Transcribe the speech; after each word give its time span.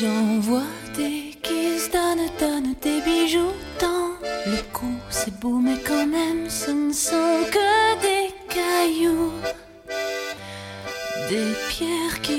J'en 0.00 0.38
vois 0.38 0.70
des 0.94 1.34
qui 1.42 1.76
se 1.76 1.90
donnent, 1.90 2.30
donnent 2.38 2.74
des 2.80 3.00
bijoux 3.00 3.54
dans 3.80 4.10
le 4.46 4.58
cou. 4.72 4.92
C'est 5.10 5.34
beau, 5.40 5.58
mais 5.58 5.78
quand 5.84 6.06
même, 6.06 6.48
ce 6.48 6.70
ne 6.70 6.92
sont 6.92 7.40
que 7.50 8.00
des 8.06 8.32
cailloux. 8.54 9.32
Des 11.28 11.52
pierres 11.68 12.20
qui 12.22 12.37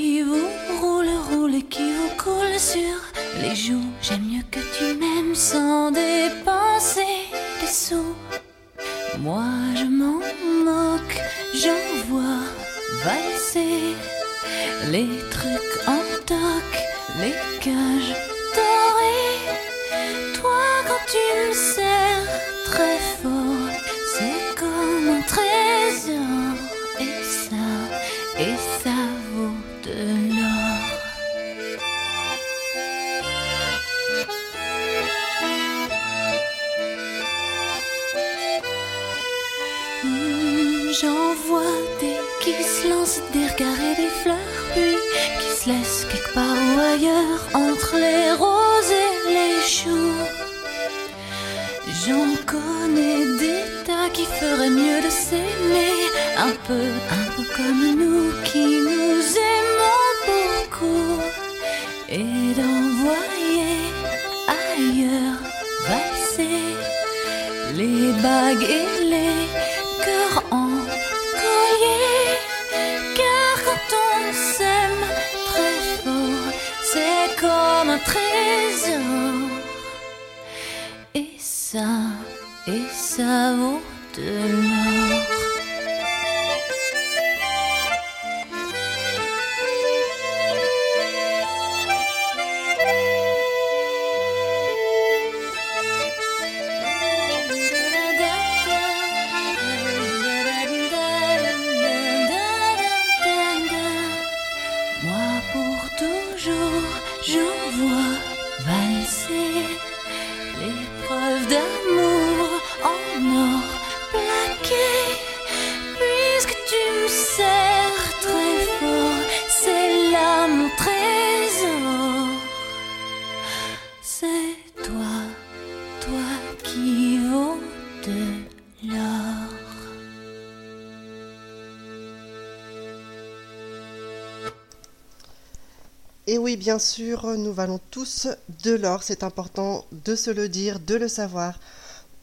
bien 136.60 136.78
sûr, 136.78 137.26
nous 137.38 137.54
valons 137.54 137.80
tous 137.90 138.28
de 138.64 138.74
l'or, 138.74 139.02
c'est 139.02 139.24
important 139.24 139.86
de 139.94 140.14
se 140.14 140.30
le 140.30 140.50
dire, 140.50 140.82
de 140.82 140.96
le 140.96 141.08
savoir. 141.08 141.58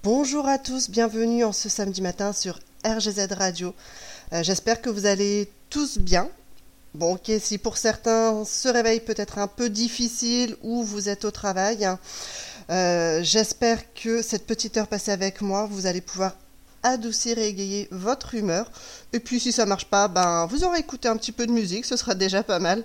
Bonjour 0.03 0.47
à 0.47 0.59
tous, 0.59 0.91
bienvenue 0.91 1.43
en 1.43 1.53
ce 1.53 1.71
samedi 1.71 2.03
matin 2.03 2.35
sur 2.35 2.61
RGZ 2.85 3.33
Radio. 3.33 3.75
Euh, 4.35 4.43
J'espère 4.43 4.83
que 4.83 4.91
vous 4.91 5.07
allez 5.07 5.51
tous 5.71 5.97
bien. 5.97 6.29
Bon, 6.93 7.15
ok, 7.15 7.33
si 7.41 7.57
pour 7.57 7.79
certains 7.79 8.45
ce 8.45 8.69
réveil 8.69 9.01
peut 9.01 9.15
être 9.17 9.39
un 9.39 9.49
peu 9.49 9.71
difficile 9.71 10.55
ou 10.63 10.85
vous 10.85 11.09
êtes 11.09 11.25
au 11.25 11.31
travail, 11.31 11.87
hein, 11.87 11.99
euh, 12.69 13.23
j'espère 13.23 13.91
que 13.95 14.21
cette 14.21 14.47
petite 14.47 14.77
heure 14.77 14.89
passée 14.89 15.13
avec 15.13 15.41
moi, 15.41 15.67
vous 15.71 15.87
allez 15.87 16.03
pouvoir 16.03 16.37
adoucir 16.83 17.39
et 17.39 17.49
égayer 17.49 17.89
votre 17.91 18.35
humeur. 18.35 18.71
Et 19.15 19.21
puis 19.21 19.41
si 19.41 19.51
ça 19.51 19.65
marche 19.65 19.87
pas, 19.87 20.09
ben 20.09 20.45
vous 20.45 20.63
aurez 20.63 20.81
écouté 20.81 21.09
un 21.09 21.17
petit 21.17 21.33
peu 21.33 21.47
de 21.47 21.53
musique, 21.53 21.87
ce 21.87 21.97
sera 21.97 22.15
déjà 22.15 22.43
pas 22.43 22.59
mal. 22.59 22.85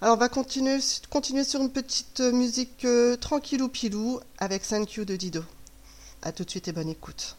Alors 0.00 0.16
on 0.16 0.18
va 0.18 0.28
continuer, 0.28 0.80
sur 0.80 1.60
une 1.60 1.70
petite 1.70 2.20
euh, 2.20 2.32
musique 2.32 2.84
euh, 2.84 3.16
tranquillou 3.16 3.68
pilou 3.68 4.20
avec 4.38 4.66
Thank 4.66 4.94
You 4.94 5.04
de 5.04 5.16
Dido. 5.16 5.42
A 6.22 6.32
tout 6.32 6.44
de 6.44 6.50
suite 6.50 6.68
et 6.68 6.72
bonne 6.72 6.88
écoute. 6.88 7.36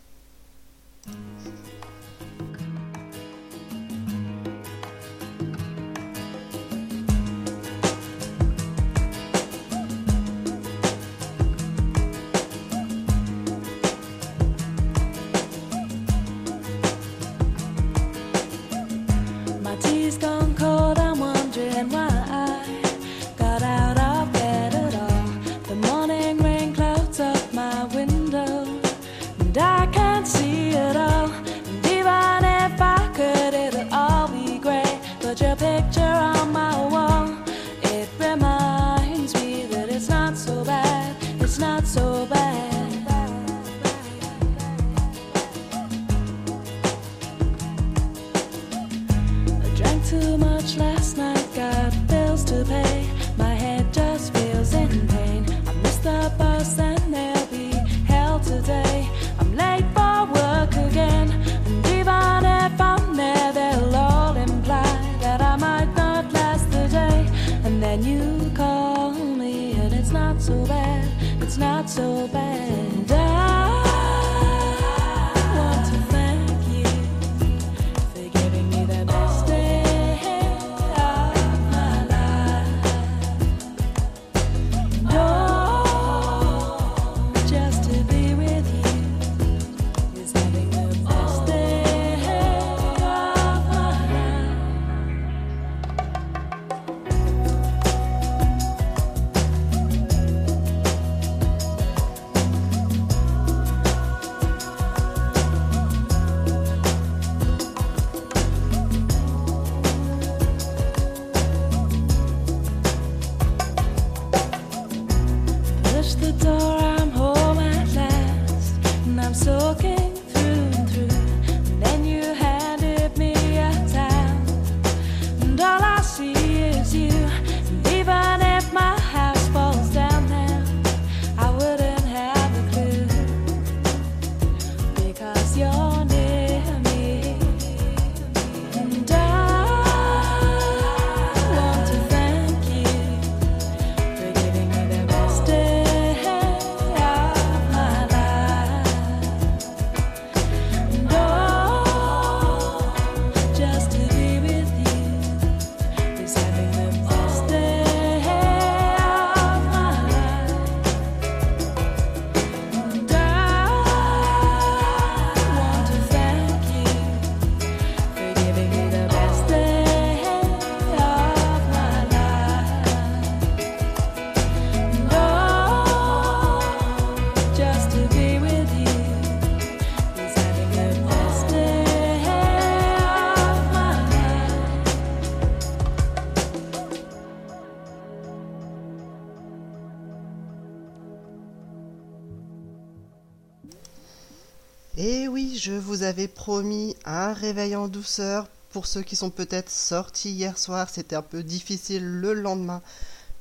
avez 196.06 196.28
promis 196.28 196.96
un 197.04 197.34
réveil 197.34 197.76
en 197.76 197.90
douceur. 197.90 198.48
Pour 198.70 198.88
ceux 198.88 199.02
qui 199.02 199.16
sont 199.16 199.30
peut-être 199.30 199.70
sortis 199.70 200.32
hier 200.32 200.58
soir, 200.58 200.90
c'était 200.90 201.16
un 201.16 201.22
peu 201.22 201.44
difficile 201.44 202.06
le 202.06 202.34
lendemain. 202.34 202.82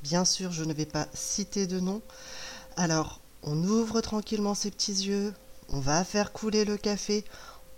Bien 0.02 0.25
sûr, 0.25 0.52
je 0.52 0.64
ne 0.64 0.72
vais 0.72 0.87
pas 0.87 1.06
citer 1.14 1.66
de 1.66 1.81
nom. 1.81 2.02
Alors, 2.76 3.20
on 3.43 3.62
ouvre 3.62 4.00
tranquillement 4.00 4.55
ses 4.55 4.70
petits 4.70 5.06
yeux, 5.06 5.32
on 5.69 5.81
va 5.81 6.05
faire 6.05 6.32
couler 6.32 6.64
le 6.64 6.76
café, 6.76 7.25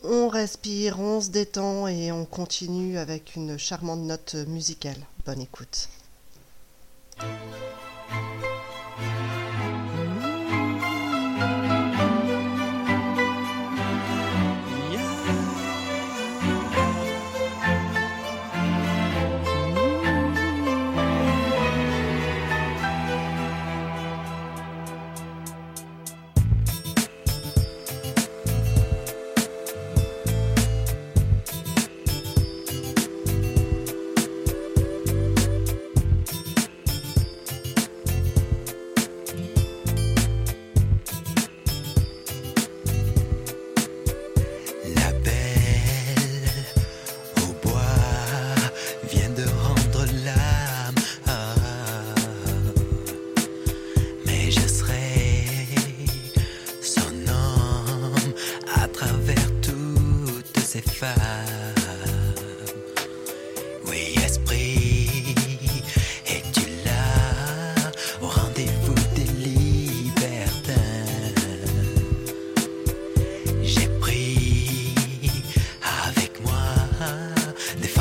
on 0.03 0.29
respire, 0.29 1.01
on 1.01 1.21
se 1.21 1.31
détend 1.31 1.87
et 1.89 2.13
on 2.13 2.25
continue 2.25 2.99
avec 2.99 3.37
une 3.37 3.59
charmante 3.59 4.01
note 4.01 4.35
musicale. 4.47 4.99
Bonne 5.25 5.41
écoute. 5.41 5.89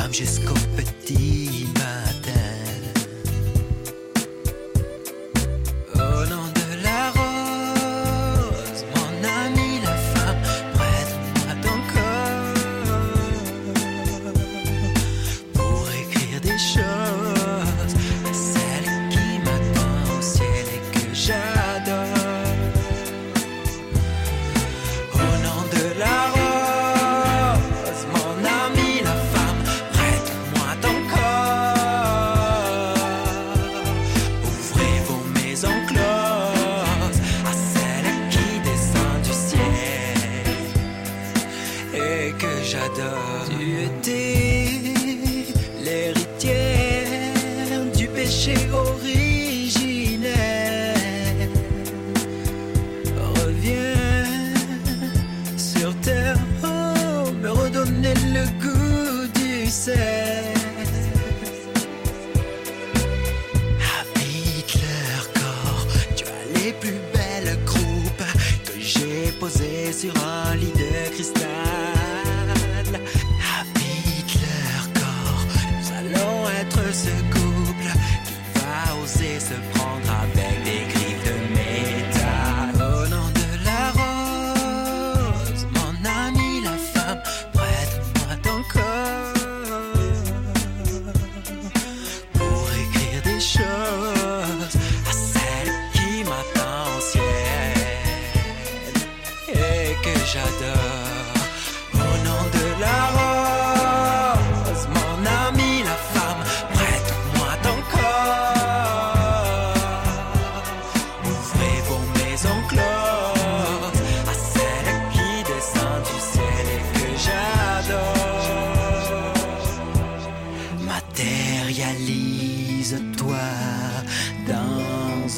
I'm 0.06 0.12
just 0.12 0.44
skončí. 0.44 0.65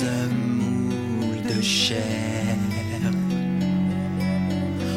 un 0.03 0.27
moule 0.27 1.41
de 1.41 1.61
chair. 1.61 2.03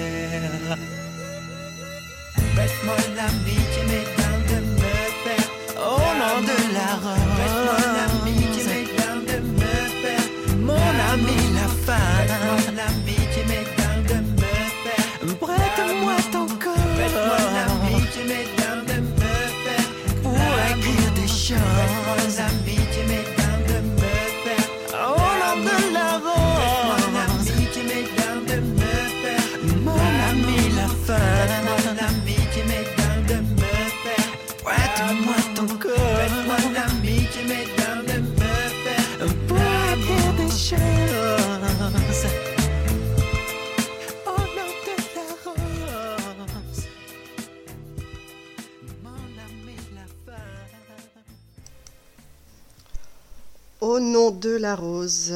la 54.58 54.74
rose. 54.76 55.32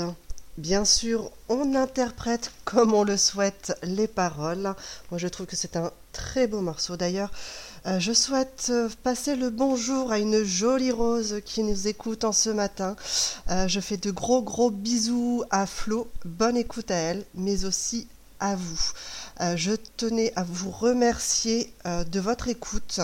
Bien 0.59 0.85
sûr, 0.85 1.31
on 1.49 1.75
interprète 1.75 2.53
comme 2.65 2.93
on 2.93 3.05
le 3.05 3.17
souhaite 3.17 3.73
les 3.83 4.07
paroles. 4.07 4.75
Moi, 5.11 5.19
je 5.19 5.29
trouve 5.29 5.47
que 5.47 5.57
c'est 5.57 5.77
un 5.77 5.91
très 6.13 6.47
beau 6.47 6.61
morceau 6.61 6.97
d'ailleurs. 6.97 7.31
Euh, 7.87 7.99
je 7.99 8.13
souhaite 8.13 8.69
euh, 8.71 8.89
passer 9.03 9.35
le 9.35 9.51
bonjour 9.51 10.13
à 10.13 10.19
une 10.19 10.45
jolie 10.45 10.93
rose 10.93 11.41
qui 11.45 11.63
nous 11.63 11.89
écoute 11.89 12.25
en 12.25 12.33
ce 12.33 12.51
matin. 12.51 12.97
Euh, 13.51 13.67
je 13.67 13.81
fais 13.81 13.97
de 13.97 14.11
gros 14.11 14.43
gros 14.43 14.71
bisous 14.71 15.43
à 15.51 15.67
Flo. 15.67 16.11
Bonne 16.25 16.57
écoute 16.57 16.91
à 16.91 16.97
elle, 16.97 17.25
mais 17.35 17.65
aussi 17.65 18.07
à 18.39 18.57
vous. 18.57 18.93
Je 19.57 19.73
tenais 19.97 20.33
à 20.37 20.43
vous 20.43 20.71
remercier 20.71 21.73
de 21.85 22.21
votre 22.21 22.49
écoute. 22.49 23.01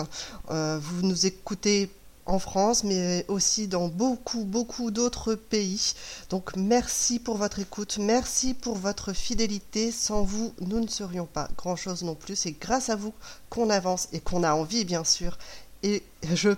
Vous 0.49 1.01
nous 1.01 1.25
écoutez 1.25 1.89
en 2.29 2.37
France, 2.37 2.83
mais 2.83 3.25
aussi 3.27 3.67
dans 3.67 3.87
beaucoup, 3.87 4.43
beaucoup 4.43 4.91
d'autres 4.91 5.33
pays. 5.33 5.93
Donc 6.29 6.55
merci 6.55 7.17
pour 7.17 7.37
votre 7.37 7.59
écoute, 7.59 7.97
merci 7.99 8.53
pour 8.53 8.77
votre 8.77 9.13
fidélité. 9.13 9.91
Sans 9.91 10.21
vous, 10.21 10.53
nous 10.61 10.79
ne 10.79 10.87
serions 10.87 11.25
pas 11.25 11.49
grand-chose 11.57 12.03
non 12.03 12.15
plus. 12.15 12.35
C'est 12.35 12.51
grâce 12.51 12.89
à 12.89 12.95
vous 12.95 13.13
qu'on 13.49 13.69
avance 13.71 14.09
et 14.13 14.19
qu'on 14.19 14.43
a 14.43 14.53
envie, 14.53 14.85
bien 14.85 15.03
sûr. 15.03 15.37
Et 15.81 16.03
je, 16.33 16.49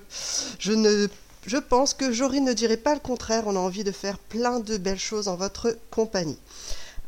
ne... 0.71 1.07
Je 1.45 1.57
pense 1.57 1.93
que 1.93 2.11
Jory 2.11 2.41
ne 2.41 2.53
dirait 2.53 2.77
pas 2.77 2.93
le 2.93 2.99
contraire, 2.99 3.43
on 3.47 3.55
a 3.55 3.59
envie 3.59 3.85
de 3.85 3.91
faire 3.91 4.17
plein 4.19 4.59
de 4.59 4.77
belles 4.77 4.99
choses 4.99 5.27
en 5.27 5.35
votre 5.35 5.77
compagnie. 5.89 6.37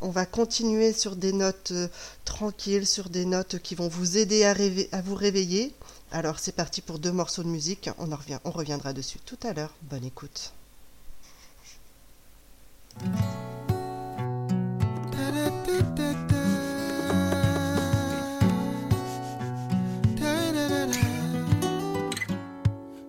On 0.01 0.09
va 0.09 0.25
continuer 0.25 0.93
sur 0.93 1.15
des 1.15 1.33
notes 1.33 1.71
euh, 1.71 1.87
tranquilles, 2.25 2.87
sur 2.87 3.09
des 3.09 3.25
notes 3.25 3.59
qui 3.59 3.75
vont 3.75 3.87
vous 3.87 4.17
aider 4.17 4.43
à, 4.43 4.53
à 4.91 5.01
vous 5.01 5.15
réveiller. 5.15 5.73
Alors 6.13 6.37
c'est 6.37 6.51
parti 6.51 6.81
pour 6.81 6.99
deux 6.99 7.11
morceaux 7.11 7.41
de 7.41 7.47
musique, 7.47 7.89
on, 7.97 8.11
en 8.11 8.15
revient, 8.15 8.37
on 8.45 8.51
reviendra 8.51 8.93
dessus 8.93 9.17
tout 9.25 9.39
à 9.41 9.51
l'heure. 9.51 9.73
Bonne 9.81 10.05
écoute. 10.05 10.53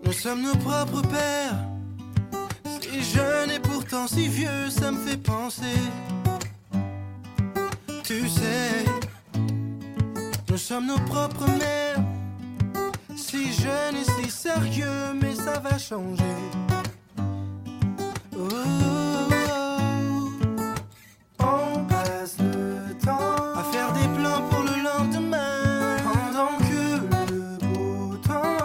Nous 0.03 0.13
sommes 0.13 0.41
nos 0.41 0.57
propres 0.57 1.03
pères. 1.03 1.59
Si 2.81 3.03
jeune 3.03 3.51
et 3.51 3.61
pourtant 3.61 4.07
si 4.09 4.29
vieux, 4.29 4.71
ça 4.71 4.91
me 4.91 5.07
fait 5.07 5.19
penser. 5.19 5.77
Tu 8.03 8.27
sais, 8.31 8.87
nous 10.49 10.57
sommes 10.57 10.87
nos 10.87 11.01
propres 11.01 11.51
mères. 11.59 12.04
Si 13.35 13.53
jeune 13.53 13.97
et 13.97 14.05
si 14.05 14.31
sérieux, 14.31 15.13
mais 15.21 15.35
ça 15.35 15.59
va 15.59 15.77
changer. 15.77 16.23
Oh, 18.39 18.47
oh, 18.49 19.29
oh. 21.41 21.45
On 21.45 21.85
passe 21.87 22.37
le 22.39 22.95
temps 23.05 23.57
à 23.57 23.65
faire 23.73 23.93
des 23.93 24.07
plans 24.17 24.41
pour 24.49 24.63
le 24.63 24.85
lendemain. 24.85 25.97
Pendant 26.05 26.57
que 26.59 27.33
le 27.33 27.59
beau 27.67 28.15
temps 28.19 28.61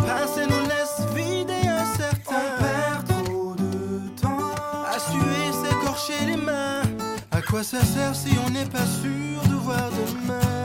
passer 0.00 0.44
nous 0.44 0.64
laisse 0.66 1.06
vides 1.14 1.50
et 1.50 1.68
incertains. 1.68 2.34
On 2.34 2.62
perd 2.64 3.06
trop 3.06 3.54
de 3.54 4.08
temps 4.20 4.50
à 4.92 4.98
suer, 4.98 5.52
s'écorcher 5.52 6.26
les 6.26 6.36
mains. 6.36 6.82
À 7.30 7.40
quoi 7.42 7.62
ça 7.62 7.84
sert 7.84 8.16
si 8.16 8.36
on 8.44 8.50
n'est 8.50 8.66
pas 8.66 8.86
sûr 8.86 9.40
de 9.48 9.54
voir 9.54 9.88
demain? 9.92 10.59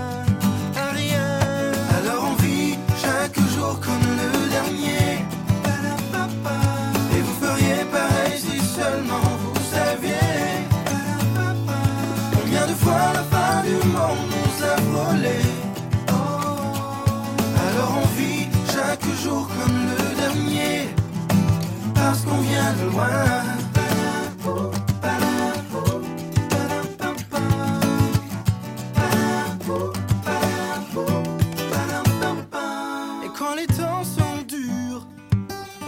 Jour 19.13 19.47
comme 19.47 19.77
le 19.91 20.15
dernier 20.15 20.89
Parce 21.93 22.21
qu'on 22.21 22.37
vient 22.41 22.73
de 22.73 22.91
loin. 22.91 23.55
Et 33.23 33.29
quand 33.37 33.55
les 33.55 33.67
temps 33.67 34.03
sont 34.03 34.41
durs 34.47 35.05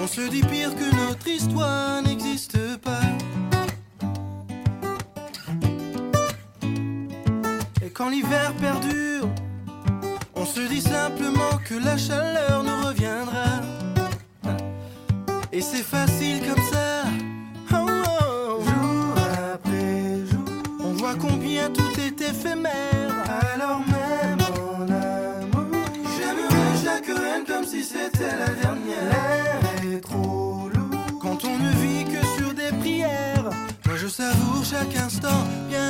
On 0.01 0.07
se 0.07 0.21
dit 0.29 0.41
pire 0.41 0.74
que 0.75 0.95
notre 0.95 1.27
histoire 1.27 2.01
n'existe 2.01 2.77
pas. 2.77 3.01
Et 7.83 7.89
quand 7.89 8.09
l'hiver 8.09 8.53
perdure, 8.59 9.29
on 10.36 10.45
se 10.45 10.62
dit 10.62 10.81
simplement 10.81 11.57
que 11.65 11.75
la 11.75 11.97
chaleur 11.97 12.63
reviendra. 12.97 13.61
Et 15.51 15.61
c'est 15.61 15.83
facile 15.83 16.39
comme 16.47 16.63
ça. 16.71 17.03
Oh, 17.73 17.75
oh. 17.75 18.61
Jour 18.61 19.13
après 19.53 20.25
jour, 20.29 20.45
on 20.83 20.93
voit 20.93 21.15
combien 21.15 21.69
tout 21.69 21.99
est 21.99 22.21
éphémère. 22.21 23.13
Alors 23.53 23.79
même 23.79 24.39
en 24.41 24.81
amour, 24.83 25.67
j'aimerais 26.17 26.73
chaque 26.83 27.07
reine 27.07 27.45
comme 27.47 27.65
si 27.65 27.83
c'était 27.83 28.35
la 28.37 28.49
dernière. 28.61 29.09
L'air 29.11 29.93
est 29.93 30.01
trop 30.01 30.69
lourd 30.73 31.19
quand 31.21 31.45
on 31.45 31.57
ne 31.57 31.71
vit 31.81 32.05
que 32.05 32.25
sur 32.37 32.53
des 32.53 32.71
prières. 32.79 33.49
Moi 33.85 33.95
je 33.95 34.07
savoure 34.07 34.63
chaque 34.63 34.95
instant 34.97 35.43
bien 35.69 35.87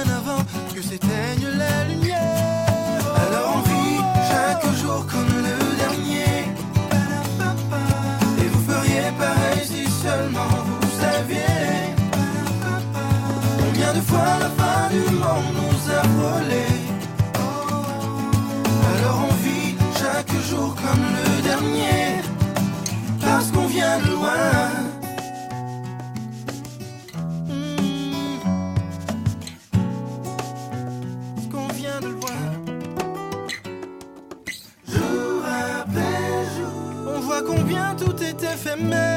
combien 38.40 38.50
tout 38.50 38.94
est 38.94 39.17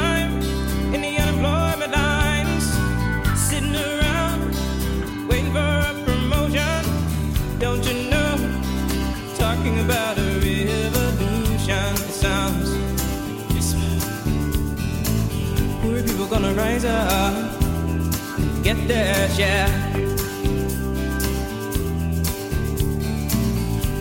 gonna 16.41 16.55
rise 16.55 16.85
up, 16.85 17.33
get 18.63 18.87
their 18.87 19.29
share. 19.29 19.67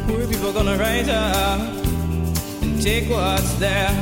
Poor 0.06 0.26
people 0.26 0.50
gonna 0.52 0.78
rise 0.78 1.08
up 1.10 1.60
and 2.62 2.82
take 2.82 3.10
what's 3.10 3.52
theirs. 3.56 3.92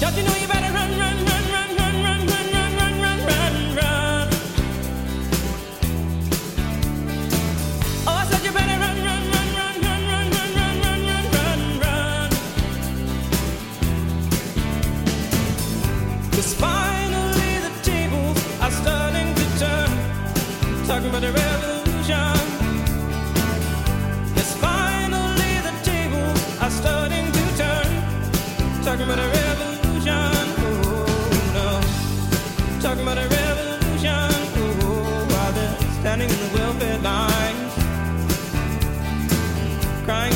Don't 0.00 0.16
you 0.16 0.22
know 0.22 0.41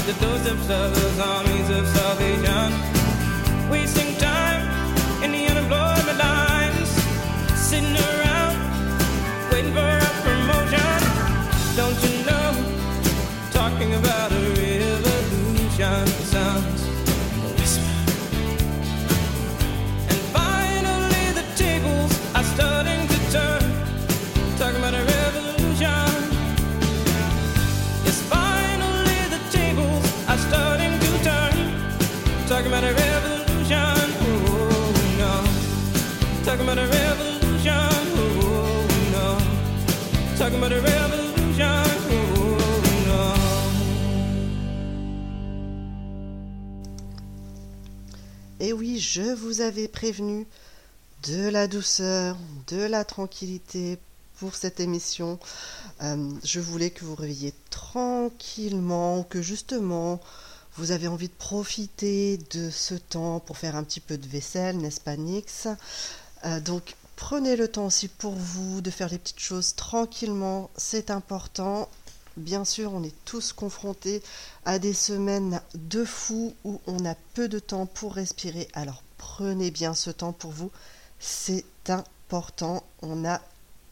the 0.06 0.12
to 0.12 0.20
those 0.20 0.44
themselves, 0.44 1.18
armies 1.18 1.70
of 1.70 1.88
salvation. 1.88 2.95
Revolution. 36.66 37.72
Oh. 38.26 39.38
Oh. 43.08 43.34
Et 48.58 48.72
oui, 48.72 48.98
je 48.98 49.32
vous 49.34 49.60
avais 49.60 49.86
prévenu 49.86 50.46
de 51.28 51.48
la 51.48 51.68
douceur, 51.68 52.36
de 52.66 52.82
la 52.82 53.04
tranquillité 53.04 53.98
pour 54.38 54.56
cette 54.56 54.80
émission. 54.80 55.38
Euh, 56.02 56.32
je 56.42 56.58
voulais 56.58 56.90
que 56.90 57.04
vous 57.04 57.14
réveilliez 57.14 57.54
tranquillement, 57.70 59.22
que 59.22 59.40
justement 59.40 60.20
vous 60.76 60.90
avez 60.90 61.06
envie 61.06 61.28
de 61.28 61.34
profiter 61.34 62.38
de 62.50 62.70
ce 62.70 62.94
temps 62.94 63.38
pour 63.38 63.56
faire 63.56 63.76
un 63.76 63.84
petit 63.84 64.00
peu 64.00 64.18
de 64.18 64.26
vaisselle, 64.26 64.78
n'est-ce 64.78 65.00
pas 65.00 65.16
Nix? 65.16 65.68
Euh, 66.46 66.60
Donc 66.60 66.94
prenez 67.16 67.56
le 67.56 67.68
temps 67.68 67.86
aussi 67.86 68.08
pour 68.08 68.34
vous 68.34 68.80
de 68.80 68.90
faire 68.90 69.08
les 69.08 69.18
petites 69.18 69.40
choses 69.40 69.74
tranquillement, 69.74 70.70
c'est 70.76 71.10
important. 71.10 71.88
Bien 72.36 72.64
sûr, 72.64 72.92
on 72.92 73.02
est 73.02 73.14
tous 73.24 73.52
confrontés 73.52 74.22
à 74.66 74.78
des 74.78 74.92
semaines 74.92 75.60
de 75.74 76.04
fou 76.04 76.54
où 76.64 76.80
on 76.86 77.04
a 77.06 77.14
peu 77.34 77.48
de 77.48 77.58
temps 77.58 77.86
pour 77.86 78.14
respirer. 78.14 78.68
Alors 78.74 79.02
prenez 79.16 79.70
bien 79.70 79.94
ce 79.94 80.10
temps 80.10 80.32
pour 80.32 80.50
vous, 80.50 80.70
c'est 81.18 81.64
important. 81.88 82.84
On 83.00 83.16
n'a 83.16 83.40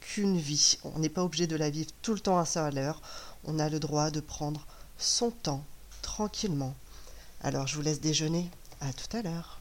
qu'une 0.01 0.37
vie, 0.37 0.79
on 0.85 0.99
n'est 0.99 1.09
pas 1.09 1.25
obligé 1.25 1.47
de 1.47 1.57
la 1.57 1.71
vivre 1.71 1.91
tout 2.03 2.13
le 2.13 2.21
temps 2.21 2.39
à 2.39 2.45
sa 2.45 2.71
l'heure. 2.71 3.01
On 3.45 3.59
a 3.59 3.71
le 3.71 3.81
droit 3.81 4.11
de 4.11 4.21
prendre 4.21 4.67
son 4.99 5.31
temps 5.31 5.65
tranquillement. 6.03 6.75
Alors 7.43 7.67
je 7.67 7.77
vous 7.77 7.83
laisse 7.83 8.01
déjeuner. 8.01 8.51
À 8.81 8.93
tout 8.93 9.17
à 9.17 9.23
l'heure. 9.23 9.59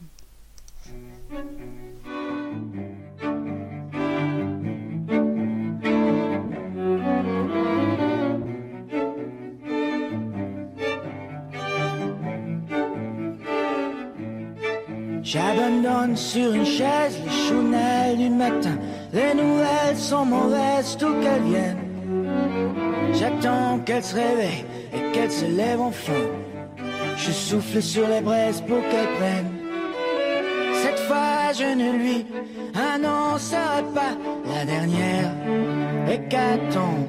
J'abandonne 15.34 16.16
sur 16.16 16.54
une 16.54 16.64
chaise 16.64 17.18
les 17.24 17.48
chounelles 17.48 18.16
du 18.16 18.30
matin. 18.30 18.78
Les 19.12 19.34
nouvelles 19.34 19.96
sont 19.96 20.24
mauvaises, 20.24 20.96
tout 20.96 21.12
qu'elles 21.20 21.42
viennent. 21.42 21.76
J'attends 23.12 23.80
qu'elle 23.80 24.04
se 24.04 24.14
réveille 24.14 24.64
et 24.94 25.10
qu'elle 25.12 25.32
se 25.32 25.46
lève 25.46 25.80
enfin. 25.80 26.22
Je 27.16 27.32
souffle 27.32 27.82
sur 27.82 28.06
les 28.06 28.20
braises 28.20 28.60
pour 28.60 28.80
qu'elle 28.82 29.12
prenne. 29.18 29.50
Cette 30.84 31.00
fois, 31.00 31.52
je 31.52 31.74
ne 31.80 31.98
lui 31.98 32.26
annoncerai 32.94 33.82
pas 33.92 34.14
la 34.54 34.64
dernière 34.64 35.32
hécatombe. 36.08 37.08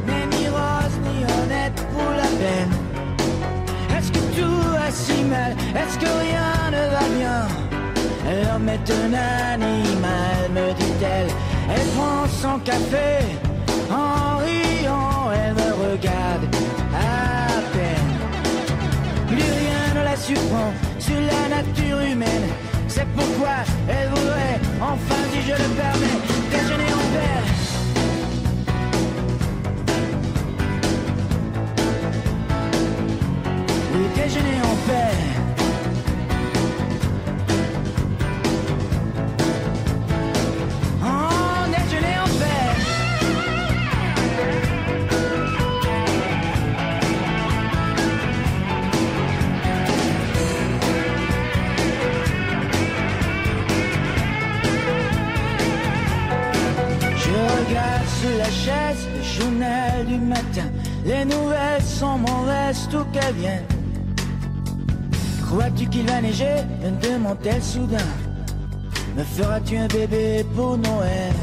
L'homme 8.61 8.69
est 8.69 8.91
un 8.91 9.13
animal, 9.53 10.51
me 10.53 10.73
dit-elle. 10.73 11.29
Elle 11.69 11.87
prend 11.95 12.27
son 12.27 12.59
café 12.59 13.25
en 13.89 14.37
riant, 14.37 15.31
elle 15.33 15.55
me 15.55 15.89
regarde 15.89 16.45
à 16.93 17.59
peine. 17.73 18.11
Plus 19.27 19.37
rien 19.37 19.99
ne 19.99 20.03
la 20.03 20.15
surprend 20.15 20.71
sur 20.99 21.15
la 21.15 21.55
nature 21.55 22.01
humaine. 22.01 22.49
C'est 22.87 23.07
pourquoi 23.15 23.63
elle 23.89 24.09
voudrait, 24.09 24.59
enfin 24.79 25.15
si 25.31 25.41
je 25.41 25.53
le 25.53 25.69
permets, 25.75 26.19
déjeuner 26.51 26.93
en 26.93 27.05
paix. 27.13 27.41
Oui, 33.93 34.05
déjeuner 34.15 34.61
en 34.61 34.75
paix. 34.87 35.30
La 58.37 58.45
chaise 58.45 59.07
le 59.15 59.23
journal 59.23 60.05
du 60.05 60.17
matin. 60.17 60.69
Les 61.05 61.25
nouvelles 61.25 61.83
sont 61.83 62.17
mauvaises, 62.17 62.87
tout 62.91 63.05
qu'elles 63.11 63.35
viennent. 63.35 63.65
Crois-tu 65.45 65.87
qu'il 65.87 66.05
va 66.05 66.21
neiger? 66.21 66.63
Me 66.81 66.91
demande-t-elle 67.01 67.63
soudain. 67.63 67.97
Me 69.17 69.23
feras-tu 69.23 69.77
un 69.77 69.87
bébé 69.87 70.45
pour 70.55 70.77
Noël? 70.77 71.33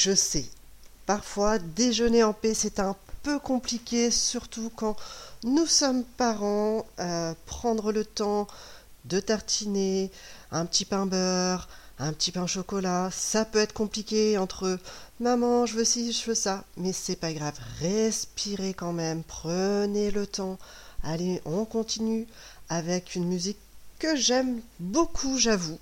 Je 0.00 0.14
sais. 0.14 0.46
Parfois, 1.06 1.58
déjeuner 1.58 2.22
en 2.24 2.32
paix, 2.32 2.54
c'est 2.54 2.80
un 2.80 2.96
peu 3.22 3.38
compliqué, 3.38 4.10
surtout 4.10 4.70
quand 4.74 4.96
nous 5.44 5.66
sommes 5.66 6.04
parents. 6.04 6.86
euh, 7.00 7.34
prendre 7.46 7.92
le 7.92 8.04
temps 8.04 8.46
de 9.04 9.20
tartiner 9.20 10.10
un 10.52 10.64
petit 10.66 10.84
pain 10.86 11.04
beurre, 11.06 11.68
un 11.98 12.12
petit 12.14 12.32
pain 12.32 12.46
chocolat, 12.46 13.10
ça 13.12 13.44
peut 13.44 13.58
être 13.58 13.74
compliqué 13.74 14.38
entre 14.38 14.78
maman, 15.20 15.66
je 15.66 15.74
veux 15.76 15.84
ci, 15.84 16.12
je 16.12 16.24
veux 16.28 16.34
ça, 16.34 16.64
mais 16.78 16.92
c'est 16.94 17.16
pas 17.16 17.32
grave. 17.34 17.58
Respirez 17.80 18.72
quand 18.74 18.92
même, 18.94 19.22
prenez 19.22 20.10
le 20.10 20.26
temps. 20.26 20.58
Allez, 21.02 21.42
on 21.44 21.64
continue 21.66 22.26
avec 22.70 23.14
une 23.16 23.26
musique 23.26 23.58
que 23.98 24.16
j'aime 24.16 24.60
beaucoup, 24.78 25.36
j'avoue. 25.38 25.78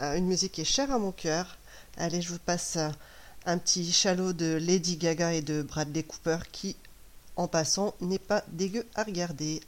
Euh, 0.00 0.14
Une 0.16 0.26
musique 0.26 0.52
qui 0.52 0.60
est 0.60 0.64
chère 0.76 0.92
à 0.92 0.98
mon 0.98 1.12
cœur. 1.12 1.56
Allez, 1.96 2.22
je 2.22 2.30
vous 2.32 2.38
passe 2.38 2.78
un 3.48 3.56
petit 3.56 3.90
chalot 3.92 4.34
de 4.34 4.58
Lady 4.60 4.98
Gaga 4.98 5.32
et 5.32 5.40
de 5.40 5.62
Bradley 5.62 6.02
Cooper 6.02 6.36
qui, 6.52 6.76
en 7.34 7.48
passant, 7.48 7.94
n'est 8.02 8.18
pas 8.18 8.44
dégueu 8.48 8.84
à 8.94 9.04
regarder. 9.04 9.60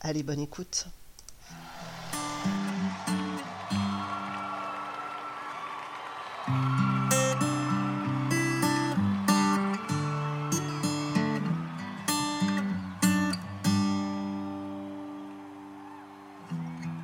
Allez, 0.00 0.22
bonne 0.22 0.40
écoute. 0.40 0.86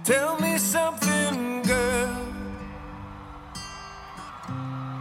Tell 0.05 0.39
me 0.41 0.59
something, 0.59 1.63
girl. 1.63 2.20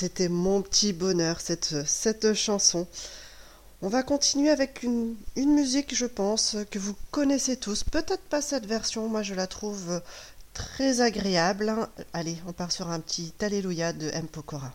c'était 0.00 0.30
mon 0.30 0.62
petit 0.62 0.94
bonheur, 0.94 1.42
cette, 1.42 2.32
chanson. 2.32 2.86
On 3.82 3.88
va 3.88 4.02
continuer 4.02 4.48
avec 4.48 4.82
une, 4.82 5.14
musique, 5.36 5.94
je 5.94 6.06
pense, 6.06 6.56
que 6.70 6.78
vous 6.78 6.96
connaissez 7.10 7.58
tous. 7.58 7.84
Peut-être 7.84 8.22
pas 8.22 8.40
cette 8.40 8.64
version, 8.64 9.08
moi 9.08 9.22
je 9.22 9.34
la 9.34 9.46
trouve 9.46 10.00
très 10.54 11.02
agréable. 11.02 11.74
Allez, 12.14 12.38
on 12.46 12.54
part 12.54 12.72
sur 12.72 12.88
un 12.88 12.98
petit 12.98 13.34
Alléluia 13.40 13.92
de 13.92 14.08
M. 14.08 14.26
Pokora. 14.26 14.72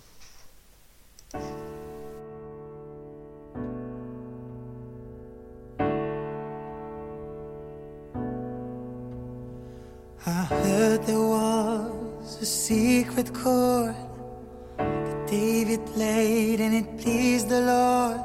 I 10.28 10.44
heard 10.50 11.04
there 11.08 11.18
was 11.18 12.38
a 12.42 12.46
secret 12.46 13.34
David 15.28 15.84
played 15.88 16.60
and 16.60 16.74
it 16.76 16.98
pleased 17.00 17.50
the 17.50 17.62
Lord. 17.62 18.22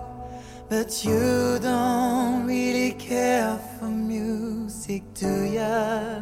But 0.68 1.04
you 1.04 1.58
don't 1.60 2.46
really 2.46 2.92
care 2.92 3.58
for 3.78 3.86
music, 3.86 5.02
do 5.14 5.44
ya? 5.44 6.20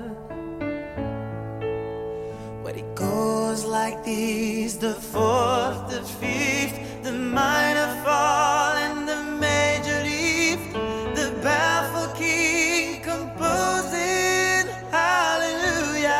But 2.62 2.76
it 2.76 2.94
goes 2.94 3.64
like 3.64 4.04
this 4.04 4.76
the 4.76 4.94
fourth, 4.94 5.90
the 5.90 6.02
fifth, 6.20 7.02
the 7.02 7.12
minor 7.12 7.88
fall, 8.04 8.76
and 8.86 9.08
the 9.08 9.22
major 9.46 10.00
lift. 10.08 10.72
The 11.18 11.30
baffled 11.42 12.14
king 12.16 13.02
composing 13.02 14.68
hallelujah. 14.90 16.16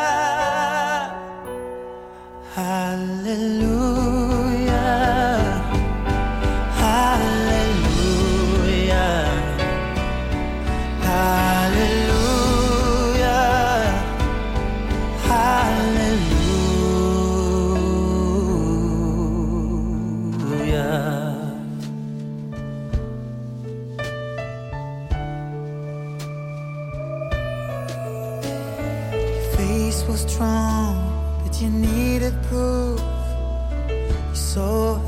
Hallelujah. 2.53 3.68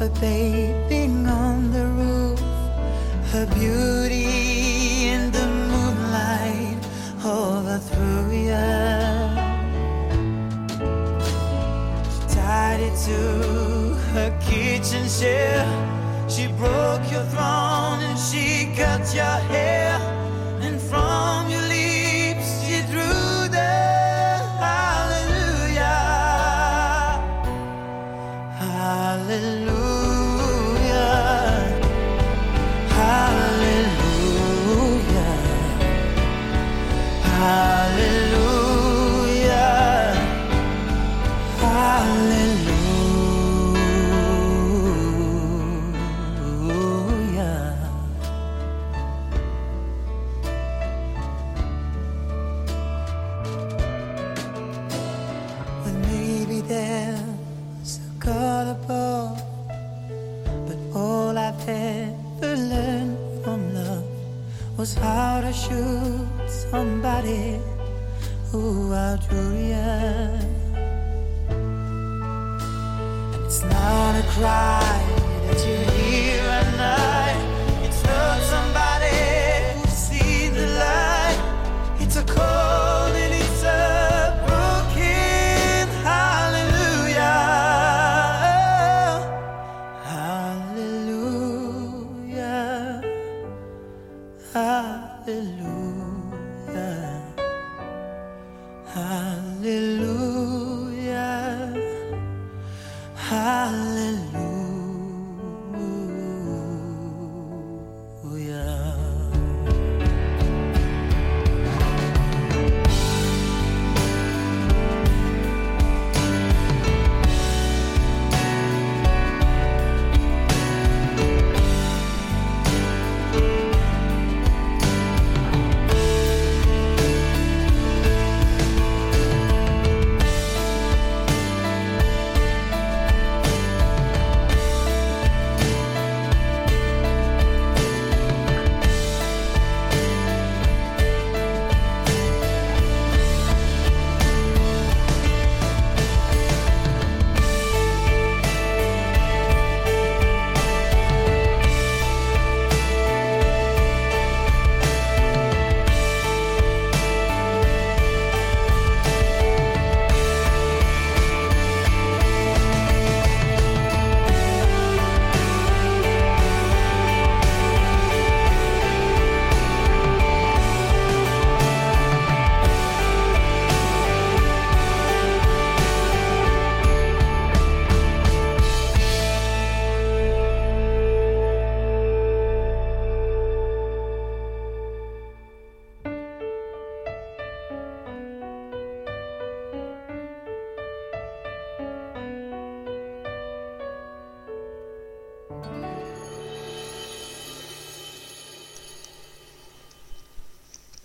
Her 0.02 0.10
bathing 0.20 1.28
on 1.28 1.72
the 1.72 1.86
roof, 1.86 2.40
her 3.32 3.46
beauty 3.54 5.10
in 5.10 5.32
the 5.32 5.46
moonlight 5.70 6.80
overthrew. 7.24 8.32
She 12.12 12.36
tied 12.36 12.80
it 12.80 12.98
to 13.06 13.94
her 14.14 14.32
kitchen 14.42 15.08
chair. 15.08 15.62
She 16.28 16.48
broke 16.48 17.06
your 17.12 17.26
throne 17.26 18.00
and 18.02 18.18
she 18.18 18.74
cut 18.76 19.14
your 19.14 19.38
hair. 19.52 19.71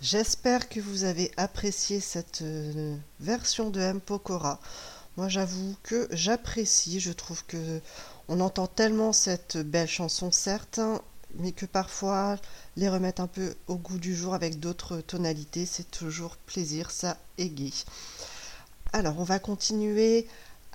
J'espère 0.09 0.69
que 0.69 0.79
vous 0.79 1.03
avez 1.03 1.33
apprécié 1.35 1.99
cette 1.99 2.41
euh, 2.41 2.95
version 3.19 3.69
de 3.69 3.81
M. 3.81 3.99
Pokora. 3.99 4.57
Moi, 5.17 5.27
j'avoue 5.27 5.75
que 5.83 6.07
j'apprécie. 6.11 7.01
Je 7.01 7.11
trouve 7.11 7.43
que 7.43 7.81
on 8.29 8.39
entend 8.39 8.67
tellement 8.67 9.11
cette 9.11 9.57
belle 9.57 9.89
chanson, 9.89 10.31
certes, 10.31 10.79
hein, 10.79 11.01
mais 11.35 11.51
que 11.51 11.65
parfois 11.65 12.37
les 12.77 12.87
remettre 12.87 13.21
un 13.21 13.27
peu 13.27 13.53
au 13.67 13.75
goût 13.75 13.97
du 13.97 14.15
jour 14.15 14.33
avec 14.33 14.61
d'autres 14.61 15.01
tonalités, 15.01 15.65
c'est 15.65 15.91
toujours 15.91 16.37
plaisir, 16.37 16.89
ça 16.89 17.17
égaye. 17.37 17.83
Alors, 18.93 19.19
on 19.19 19.25
va 19.25 19.39
continuer 19.39 20.25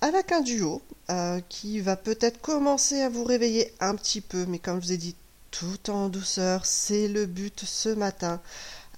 avec 0.03 0.31
un 0.31 0.43
duo 0.43 0.83
euh, 1.09 1.41
qui 1.49 1.81
va 1.81 1.97
peut-être 1.97 2.43
commencer 2.43 3.01
à 3.01 3.09
vous 3.09 3.25
réveiller 3.25 3.73
un 3.81 3.97
petit 3.97 4.21
peu, 4.21 4.45
mais 4.45 4.59
comme 4.59 4.83
je 4.83 4.89
vous 4.89 4.93
ai 4.93 4.99
dit, 4.99 5.17
tout 5.51 5.89
en 5.91 6.11
douceur, 6.11 6.67
c'est 6.67 7.09
le 7.09 7.25
but 7.25 7.65
ce 7.65 7.89
matin. 7.89 8.43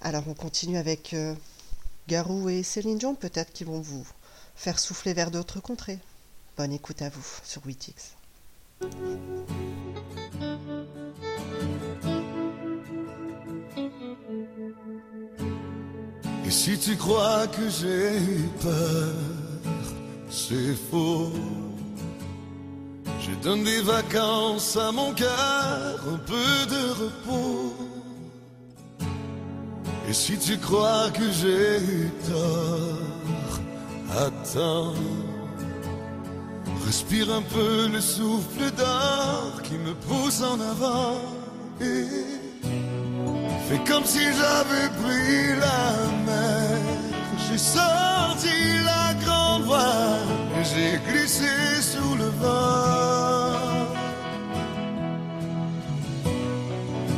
Alors, 0.05 0.25
on 0.27 0.35
continue 0.35 0.77
avec 0.77 1.15
euh, 1.15 1.33
Garou 2.07 2.47
et 2.47 2.61
Céline 2.61 2.99
Dion, 2.99 3.15
peut-être 3.15 3.51
qui 3.51 3.63
vont 3.63 3.79
vous 3.81 4.05
faire 4.55 4.77
souffler 4.77 5.13
vers 5.13 5.31
d'autres 5.31 5.59
contrées. 5.59 5.97
Bonne 6.57 6.71
écoute 6.71 7.01
à 7.01 7.09
vous 7.09 7.25
sur 7.43 7.63
8X. 7.63 8.13
Et 16.45 16.51
si 16.51 16.77
tu 16.77 16.95
crois 16.97 17.47
que 17.47 17.67
j'ai 17.67 18.19
eu 18.19 18.47
peur, 18.61 19.15
c'est 20.29 20.75
faux. 20.91 21.31
Je 23.21 23.31
donne 23.41 23.63
des 23.63 23.81
vacances 23.81 24.77
à 24.77 24.91
mon 24.91 25.15
cœur, 25.15 25.99
un 26.07 26.17
peu 26.17 26.65
de 26.69 26.91
repos. 26.91 27.44
Et 30.07 30.13
si 30.13 30.37
tu 30.37 30.57
crois 30.57 31.09
que 31.11 31.31
j'ai 31.31 31.79
eu 31.79 32.11
tort, 32.29 33.59
attends. 34.11 34.93
Respire 36.85 37.33
un 37.33 37.41
peu 37.41 37.87
le 37.87 37.99
souffle 37.99 38.71
d'or 38.77 39.61
qui 39.63 39.73
me 39.73 39.93
pousse 39.95 40.41
en 40.43 40.59
avant. 40.59 41.19
Et 41.81 42.05
fais 43.67 43.81
comme 43.87 44.05
si 44.05 44.19
j'avais 44.19 44.89
pris 45.01 45.59
la 45.59 45.89
mer. 46.27 46.79
J'ai 47.49 47.57
sorti 47.57 48.55
la 48.83 49.13
grande 49.23 49.63
voile 49.63 50.29
et 50.59 50.63
j'ai 50.63 51.11
glissé 51.11 51.47
sous 51.81 52.15
le 52.15 52.29
vent. 52.41 53.85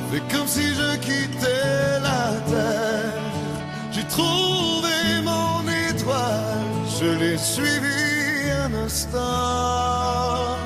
Fais 0.09 0.23
comme 0.31 0.47
si 0.47 0.73
je 0.73 0.95
quittais 0.97 1.96
trouvé 4.17 5.21
mon 5.23 5.61
étoile, 5.89 6.73
je 6.99 7.09
l'ai 7.19 7.37
suivi 7.37 8.51
un 8.65 8.73
instant. 8.85 10.57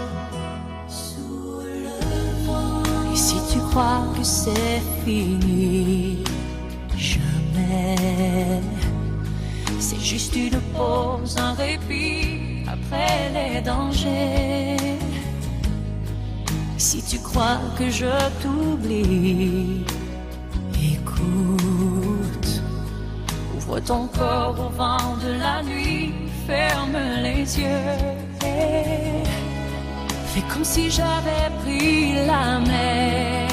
Et 3.13 3.17
si 3.27 3.37
tu 3.51 3.59
crois 3.69 4.03
que 4.15 4.23
c'est 4.23 4.81
fini, 5.03 6.23
jamais. 6.97 8.61
C'est 9.79 10.03
juste 10.11 10.35
une 10.35 10.61
pause, 10.75 11.35
un 11.37 11.53
répit 11.53 12.63
après 12.75 13.31
les 13.35 13.61
dangers. 13.61 14.97
Si 16.77 17.01
tu 17.03 17.19
crois 17.19 17.59
que 17.77 17.89
je 17.89 18.11
t'oublie, 18.41 19.85
écoute. 20.93 21.70
Ton 23.79 24.05
corps 24.07 24.55
au 24.59 24.69
vent 24.77 25.15
de 25.23 25.39
la 25.39 25.63
nuit, 25.63 26.13
ferme 26.45 26.97
les 27.23 27.59
yeux. 27.59 27.95
et 28.45 29.23
Fais 30.27 30.43
comme 30.53 30.63
si 30.63 30.91
j'avais 30.91 31.49
pris 31.63 32.13
la 32.27 32.59
mer. 32.59 33.49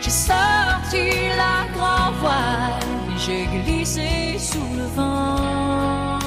J'ai 0.00 0.10
sorti 0.10 1.28
la 1.36 1.66
grand 1.74 2.10
voile 2.20 2.88
et 3.14 3.18
j'ai 3.18 3.46
glissé 3.62 4.36
sous 4.38 4.76
le 4.76 4.84
vent. 4.96 6.18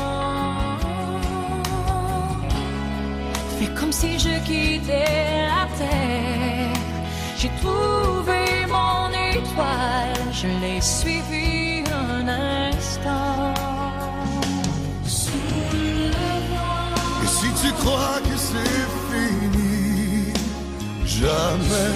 Fais 3.59 3.71
comme 3.79 3.91
si 3.91 4.17
je 4.17 4.39
quittais 4.43 5.45
la 5.51 5.67
terre. 5.77 6.81
J'ai 7.37 7.51
trouvé 7.61 8.65
mon 8.67 9.09
étoile, 9.09 10.33
je 10.33 10.47
l'ai 10.47 10.81
suivi 10.81 11.84
Et 17.23 17.27
si 17.27 17.47
tu 17.61 17.71
crois 17.73 18.19
que 18.23 18.35
c'est 18.35 18.87
fini, 19.11 20.33
jamais. 21.05 21.93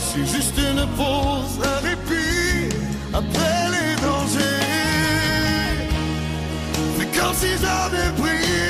C'est 0.00 0.26
juste 0.26 0.58
une 0.58 0.86
pause, 0.96 1.60
un 1.62 1.78
répit 1.86 2.74
après 3.12 3.68
les 3.74 3.94
dangers. 4.00 4.66
C'est 6.98 7.10
comme 7.18 7.34
si 7.34 7.50
j'avais 7.62 8.10
pris 8.20 8.69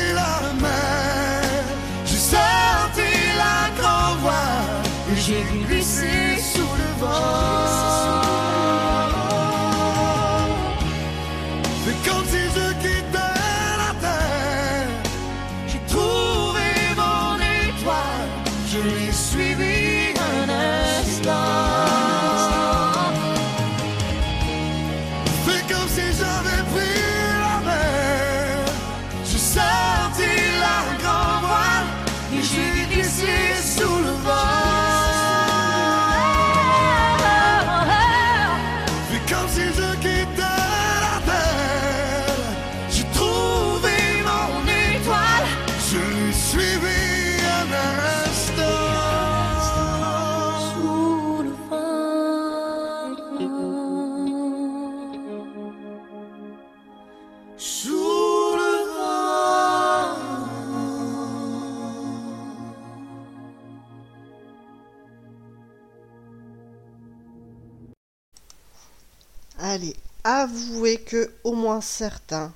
moins 71.70 71.80
certains 71.80 72.52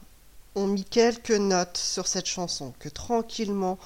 ont 0.57 0.67
mis 0.67 0.83
quelques 0.83 1.31
notes 1.31 1.77
sur 1.77 2.09
cette 2.09 2.27
chanson, 2.27 2.75
que 2.81 2.89
tranquillement 2.89 3.79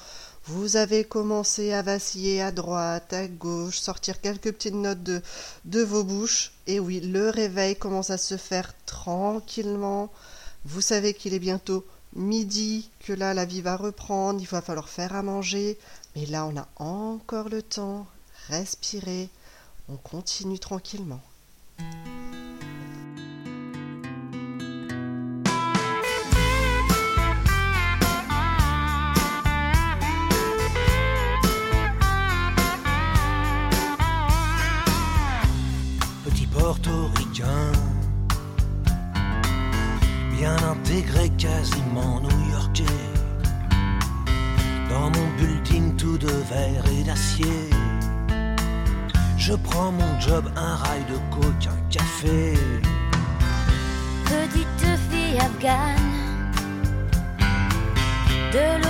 vous 0.45 0.75
avez 0.75 1.03
commencé 1.03 1.71
à 1.71 1.83
vaciller 1.83 2.41
à 2.41 2.51
droite, 2.51 3.13
à 3.13 3.27
gauche, 3.27 3.77
sortir 3.77 4.21
quelques 4.21 4.51
petites 4.51 4.73
notes 4.73 5.03
de, 5.03 5.21
de 5.65 5.83
vos 5.83 6.03
bouches. 6.03 6.51
Et 6.65 6.79
oui, 6.79 6.99
le 6.99 7.29
réveil 7.29 7.75
commence 7.75 8.09
à 8.09 8.17
se 8.17 8.37
faire 8.37 8.73
tranquillement. 8.87 10.09
Vous 10.65 10.81
savez 10.81 11.13
qu'il 11.13 11.35
est 11.35 11.45
bientôt 11.49 11.85
midi, 12.15 12.89
que 12.99 13.13
là 13.13 13.35
la 13.35 13.45
vie 13.45 13.61
va 13.61 13.77
reprendre, 13.77 14.41
il 14.41 14.47
va 14.47 14.61
falloir 14.61 14.89
faire 14.89 15.13
à 15.13 15.21
manger. 15.21 15.77
Mais 16.15 16.25
là 16.25 16.47
on 16.47 16.57
a 16.57 16.67
encore 16.77 17.49
le 17.49 17.61
temps. 17.61 18.07
Respirez, 18.47 19.29
on 19.89 19.97
continue 19.97 20.57
tranquillement. 20.57 21.21
Portoricain, 36.69 37.71
bien 40.37 40.55
intégré, 40.71 41.29
quasiment 41.29 42.21
new-yorkais. 42.21 43.07
Dans 44.87 45.09
mon 45.09 45.27
building 45.39 45.95
tout 45.95 46.19
de 46.19 46.27
verre 46.27 46.83
et 46.95 47.03
d'acier, 47.03 47.71
je 49.35 49.53
prends 49.55 49.91
mon 49.91 50.19
job, 50.19 50.45
un 50.55 50.75
rail 50.75 51.03
de 51.05 51.17
coke, 51.33 51.67
un 51.75 51.81
café. 51.89 52.53
Petite 54.25 54.89
fille 55.09 55.39
afghane 55.39 56.11
de 58.53 58.77
l'autre 58.77 58.88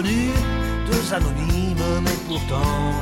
deux 0.00 1.12
anonymes, 1.12 2.00
mais 2.02 2.16
pourtant 2.26 2.94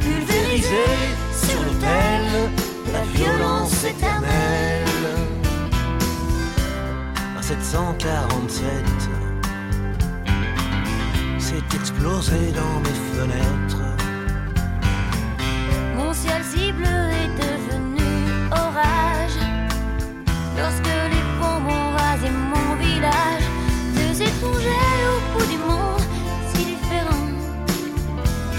pulvérisés 0.00 1.16
sur 1.32 1.62
l'autel 1.62 2.50
de 2.86 2.92
la 2.92 3.02
violence 3.04 3.84
éternelle. 3.84 4.84
À 7.38 7.42
747, 7.42 8.64
c'est 11.38 11.74
explosé 11.74 12.52
dans 12.52 12.80
mes 12.80 12.98
fenêtres. 13.14 13.84
Mon 15.96 16.12
ciel 16.12 16.42
si 16.44 16.70
bleu 16.72 16.84
est 16.84 17.32
devenu 17.42 18.04
orage. 18.50 19.40
Lorsque 20.58 20.84
les 20.84 21.24
bombes 21.40 21.72
ont 21.72 21.96
rasé 21.96 22.28
mon 22.30 22.74
village, 22.76 23.27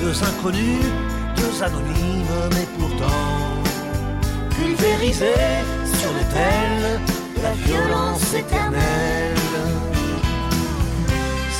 Deux 0.02 0.24
inconnus, 0.24 0.86
deux 1.36 1.64
anonymes, 1.64 2.26
mais 2.52 2.68
pourtant 2.80 3.60
pulvérisés 4.50 5.64
sur 6.00 6.12
l'autel 6.14 7.02
de 7.36 7.42
la 7.44 7.52
violence 7.52 8.34
éternelle. 8.34 9.36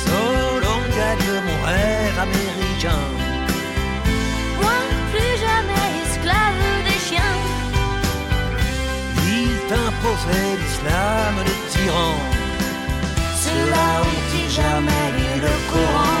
Solon 0.04 0.80
gagne 0.96 1.32
mon 1.46 1.66
rêve 1.66 2.18
américain. 2.26 3.04
Moi, 4.60 4.78
plus 5.12 5.34
jamais 5.46 5.88
esclave 6.04 6.64
des 6.88 7.00
chiens. 7.08 7.38
Il 9.36 9.52
t'imposait 9.68 10.56
l'islam 10.62 11.34
de 11.48 11.54
tyran. 11.70 12.14
Ceux-là 13.44 13.88
ont-ils 14.08 14.50
jamais 14.50 15.06
lu 15.16 15.40
le 15.42 15.54
Coran 15.72 16.20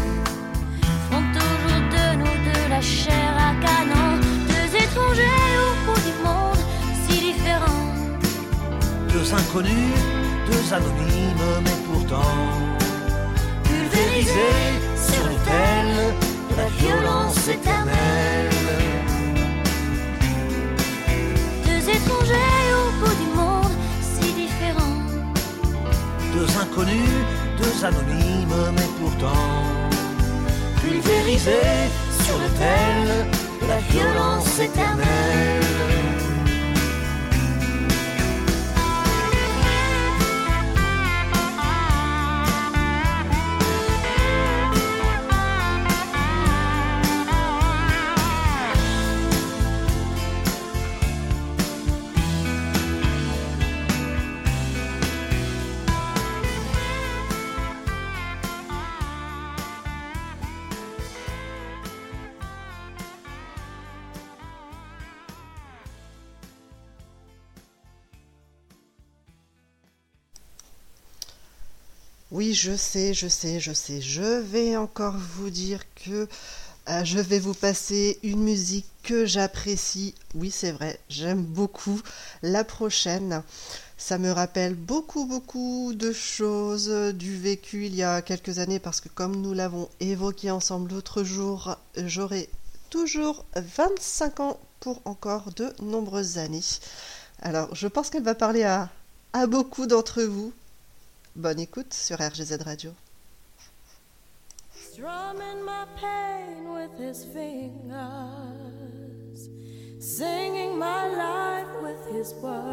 la 2.81 2.87
chair 2.87 3.33
à 3.37 3.53
canon. 3.63 4.19
Deux 4.47 4.75
étrangers 4.75 5.51
au 5.65 5.71
bout 5.85 6.01
du 6.07 6.13
monde, 6.25 6.61
si 7.03 7.19
différents. 7.19 7.87
Deux 9.13 9.33
inconnus, 9.33 9.97
deux 10.49 10.73
anonymes, 10.73 11.49
mais 11.63 11.77
pourtant 11.87 12.37
pulvérisés 13.63 14.71
sur 14.95 15.23
l'autel 15.29 15.87
de 16.49 16.55
la 16.57 16.69
violence 16.81 17.47
éternelle. 17.47 18.49
Deux 21.67 21.83
étrangers 21.97 22.67
au 22.81 22.87
bout 22.99 23.15
du 23.23 23.29
monde, 23.39 23.75
si 24.01 24.33
différents. 24.33 25.01
Deux 26.33 26.51
inconnus, 26.63 27.17
deux 27.61 27.85
anonymes, 27.85 28.73
mais 28.75 28.89
pourtant 28.99 29.51
pulvérisés 30.81 31.91
sur 32.31 32.39
l'autel 32.39 33.27
de 33.61 33.67
la 33.67 33.79
violence 33.89 34.59
éternelle. 34.59 36.10
Je 72.53 72.75
sais, 72.75 73.13
je 73.13 73.27
sais, 73.27 73.59
je 73.59 73.71
sais. 73.71 74.01
Je 74.01 74.39
vais 74.41 74.75
encore 74.75 75.15
vous 75.17 75.49
dire 75.49 75.79
que 75.95 76.27
euh, 76.89 77.03
je 77.05 77.19
vais 77.19 77.39
vous 77.39 77.53
passer 77.53 78.19
une 78.23 78.43
musique 78.43 78.87
que 79.03 79.25
j'apprécie. 79.25 80.15
Oui, 80.35 80.51
c'est 80.51 80.71
vrai, 80.71 80.99
j'aime 81.09 81.43
beaucoup. 81.43 82.01
La 82.41 82.63
prochaine, 82.63 83.41
ça 83.97 84.17
me 84.17 84.31
rappelle 84.31 84.75
beaucoup, 84.75 85.25
beaucoup 85.25 85.93
de 85.95 86.11
choses 86.11 86.89
du 87.13 87.37
vécu 87.37 87.85
il 87.85 87.95
y 87.95 88.03
a 88.03 88.21
quelques 88.21 88.59
années 88.59 88.79
parce 88.79 88.99
que 88.99 89.09
comme 89.09 89.35
nous 89.37 89.53
l'avons 89.53 89.87
évoqué 89.99 90.51
ensemble 90.51 90.91
l'autre 90.91 91.23
jour, 91.23 91.77
j'aurai 91.95 92.49
toujours 92.89 93.45
25 93.55 94.39
ans 94.41 94.59
pour 94.81 95.01
encore 95.05 95.51
de 95.55 95.71
nombreuses 95.81 96.37
années. 96.37 96.59
Alors, 97.41 97.73
je 97.75 97.87
pense 97.87 98.09
qu'elle 98.09 98.23
va 98.23 98.35
parler 98.35 98.63
à, 98.63 98.89
à 99.33 99.47
beaucoup 99.47 99.85
d'entre 99.87 100.23
vous. 100.23 100.51
Bonne 101.33 101.61
écoute 101.61 101.93
sur 101.93 102.19
RGZ 102.19 102.61
Radio. 102.65 102.91
Strumming 104.75 105.63
my 105.63 105.85
pain 105.95 106.73
with 106.73 106.91
his 106.99 107.23
fingers, 107.23 107.79
singing 109.97 110.77
my 110.77 111.07
life 111.07 111.69
with 111.81 112.05
his 112.13 112.33
words, 112.33 112.65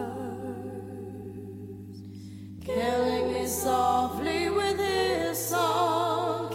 killing 2.65 3.33
me 3.33 3.47
softly 3.47 4.51
with 4.51 4.81
his 4.81 5.39
song, 5.39 6.51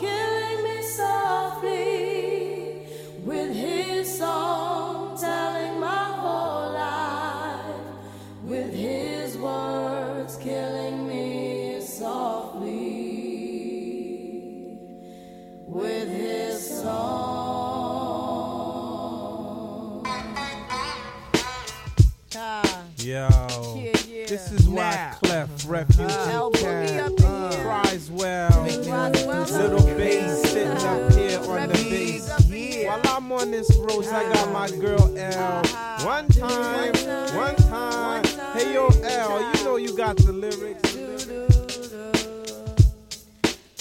softly 11.93 14.77
with 15.67 16.09
his 16.09 16.81
song. 16.81 17.23
Yo, 22.97 22.97
Yeah, 22.97 23.29
yeah. 24.07 24.25
this 24.27 24.51
is 24.51 24.67
why. 24.67 25.13
Clef 25.21 25.49
Refugee 25.67 26.03
Uh, 26.03 26.49
Cat 26.51 26.53
boogie 26.53 26.99
up 26.99 27.19
here. 27.53 27.63
cries 27.63 28.09
well. 28.09 28.63
Little 28.63 29.85
bass 29.97 30.41
sitting 30.49 30.77
up 30.77 31.11
here 31.13 31.39
on 31.39 31.69
the 31.69 31.87
bass. 31.89 32.29
While 32.87 33.01
I'm 33.17 33.31
on 33.31 33.51
this 33.51 33.75
road, 33.77 34.05
I 34.07 34.31
got 34.33 34.51
my 34.51 34.69
girl 34.69 35.17
L. 35.17 35.63
One 36.05 36.27
time, 36.29 36.93
one 37.35 37.55
time. 37.55 38.23
Hey 38.53 38.73
yo, 38.73 38.87
L, 38.87 39.57
you 39.57 39.63
know 39.65 39.75
you 39.77 39.95
got 39.97 40.17
the 40.17 40.31
lyrics. 40.31 41.52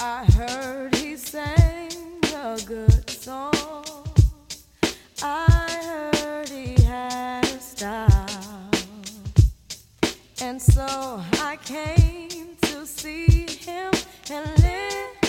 I 0.04 0.24
heard 0.24 0.96
he 0.96 1.16
sang 1.16 1.92
a 2.34 2.58
good 2.66 3.08
song. 3.08 4.04
I 5.22 6.12
heard 6.12 6.48
he 6.48 6.82
had 6.82 7.44
a 7.44 7.60
style. 7.60 8.70
And 10.40 10.60
so 10.60 11.22
I 11.34 11.56
came 11.64 12.56
to 12.62 12.84
see 12.84 13.46
him 13.46 13.92
and 14.28 14.50
listen 14.58 15.21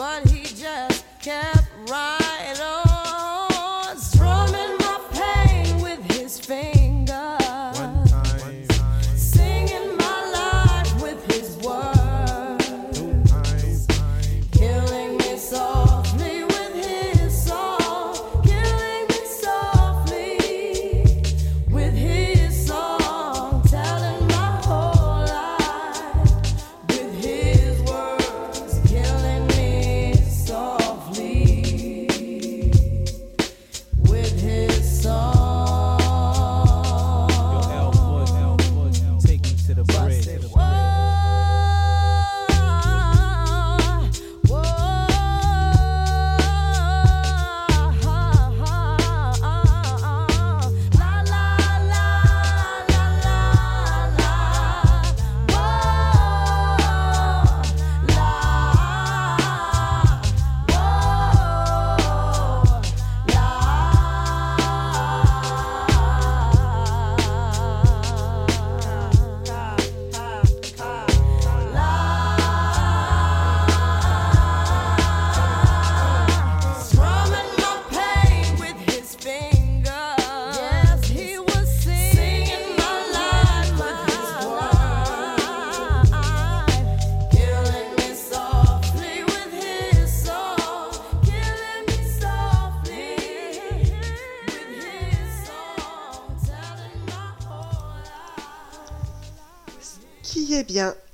but 0.00 0.26
he 0.30 0.44
just 0.44 1.04
kept 1.20 1.68
right 1.90 2.29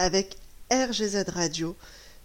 avec 0.07 0.37
RGZ 0.71 1.25
Radio, 1.29 1.77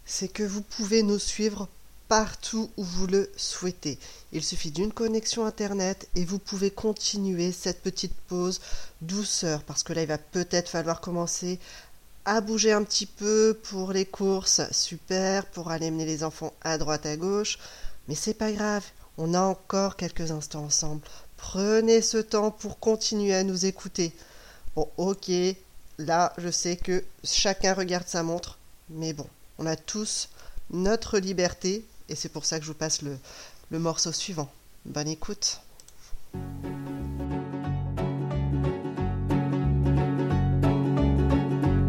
c'est 0.05 0.27
que 0.27 0.43
vous 0.43 0.61
pouvez 0.61 1.01
nous 1.01 1.17
suivre 1.17 1.67
partout 2.07 2.69
où 2.77 2.83
vous 2.83 3.07
le 3.07 3.31
souhaitez. 3.35 3.97
Il 4.33 4.43
suffit 4.43 4.69
d'une 4.69 4.93
connexion 4.93 5.47
Internet 5.47 6.07
et 6.13 6.23
vous 6.23 6.37
pouvez 6.37 6.69
continuer 6.69 7.51
cette 7.51 7.81
petite 7.81 8.13
pause 8.27 8.61
douceur 9.01 9.63
parce 9.63 9.81
que 9.81 9.93
là 9.93 10.03
il 10.03 10.07
va 10.07 10.19
peut-être 10.19 10.69
falloir 10.69 11.01
commencer 11.01 11.57
à 12.25 12.39
bouger 12.39 12.71
un 12.71 12.83
petit 12.83 13.07
peu 13.07 13.57
pour 13.63 13.93
les 13.93 14.05
courses, 14.05 14.61
super, 14.71 15.47
pour 15.47 15.71
aller 15.71 15.89
mener 15.89 16.05
les 16.05 16.23
enfants 16.23 16.53
à 16.61 16.77
droite 16.77 17.07
à 17.07 17.17
gauche, 17.17 17.57
mais 18.07 18.13
c'est 18.13 18.35
pas 18.35 18.51
grave, 18.51 18.85
on 19.17 19.33
a 19.33 19.41
encore 19.41 19.95
quelques 19.95 20.29
instants 20.29 20.65
ensemble. 20.65 21.01
Prenez 21.35 22.03
ce 22.03 22.17
temps 22.19 22.51
pour 22.51 22.77
continuer 22.77 23.33
à 23.33 23.43
nous 23.43 23.65
écouter. 23.65 24.13
Bon, 24.75 24.87
ok, 24.97 25.31
là 26.05 26.33
je 26.37 26.49
sais 26.49 26.75
que 26.75 27.03
chacun 27.23 27.73
regarde 27.73 28.07
sa 28.07 28.23
montre, 28.23 28.57
mais 28.89 29.13
bon, 29.13 29.27
on 29.57 29.65
a 29.65 29.75
tous 29.75 30.29
notre 30.71 31.19
liberté 31.19 31.85
et 32.09 32.15
c'est 32.15 32.29
pour 32.29 32.45
ça 32.45 32.59
que 32.59 32.65
je 32.65 32.71
vous 32.71 32.77
passe 32.77 33.01
le, 33.01 33.17
le 33.69 33.79
morceau 33.79 34.11
suivant. 34.11 34.49
Bonne 34.85 35.07
écoute. 35.07 35.61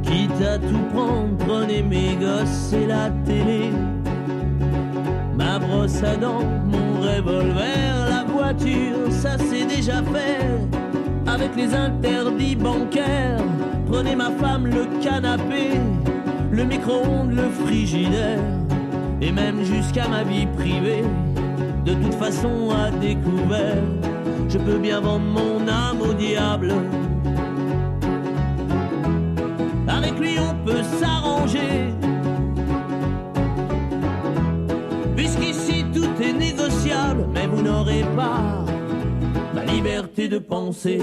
Quitte 0.05 0.43
à 0.43 0.59
tout 0.59 0.85
prendre, 0.93 1.37
prenez 1.39 1.83
mes 1.83 2.17
gosses 2.17 2.73
et 2.73 2.87
la 2.87 3.11
télé. 3.25 3.71
Ma 5.37 5.59
brosse 5.59 6.03
à 6.03 6.17
dents, 6.17 6.45
mon 6.67 7.01
revolver, 7.01 8.09
la 8.09 8.25
voiture, 8.25 9.11
ça 9.11 9.37
c'est 9.39 9.65
déjà 9.65 10.03
fait. 10.03 10.61
Avec 11.27 11.57
les 11.57 11.73
interdits 11.75 12.57
bancaires, 12.57 13.43
prenez 13.93 14.17
ma 14.17 14.31
femme, 14.31 14.67
le 14.67 14.87
canapé, 15.03 15.79
le 16.51 16.65
micro-ondes, 16.65 17.33
le 17.33 17.49
frigidaire, 17.51 18.41
et 19.21 19.31
même 19.31 19.63
jusqu'à 19.63 20.09
ma 20.09 20.25
vie 20.25 20.47
privée. 20.47 21.05
De 21.85 21.93
toute 21.93 22.15
façon, 22.15 22.71
à 22.71 22.91
découvert, 22.91 23.83
je 24.49 24.57
peux 24.57 24.79
bien 24.79 25.01
vendre 25.01 25.27
mon 25.27 25.69
âme 25.69 26.01
au 26.01 26.15
diable. 26.15 26.73
Avec 29.87 30.19
lui 30.19 30.37
on 30.39 30.55
peut 30.65 30.83
s'arranger. 30.83 31.93
Puisqu'ici 35.15 35.85
tout 35.93 36.23
est 36.23 36.33
négociable, 36.33 37.27
mais 37.35 37.47
vous 37.47 37.61
n'aurez 37.61 38.05
pas 38.17 38.65
ma 39.55 39.65
liberté 39.65 40.29
de 40.29 40.39
penser. 40.39 41.01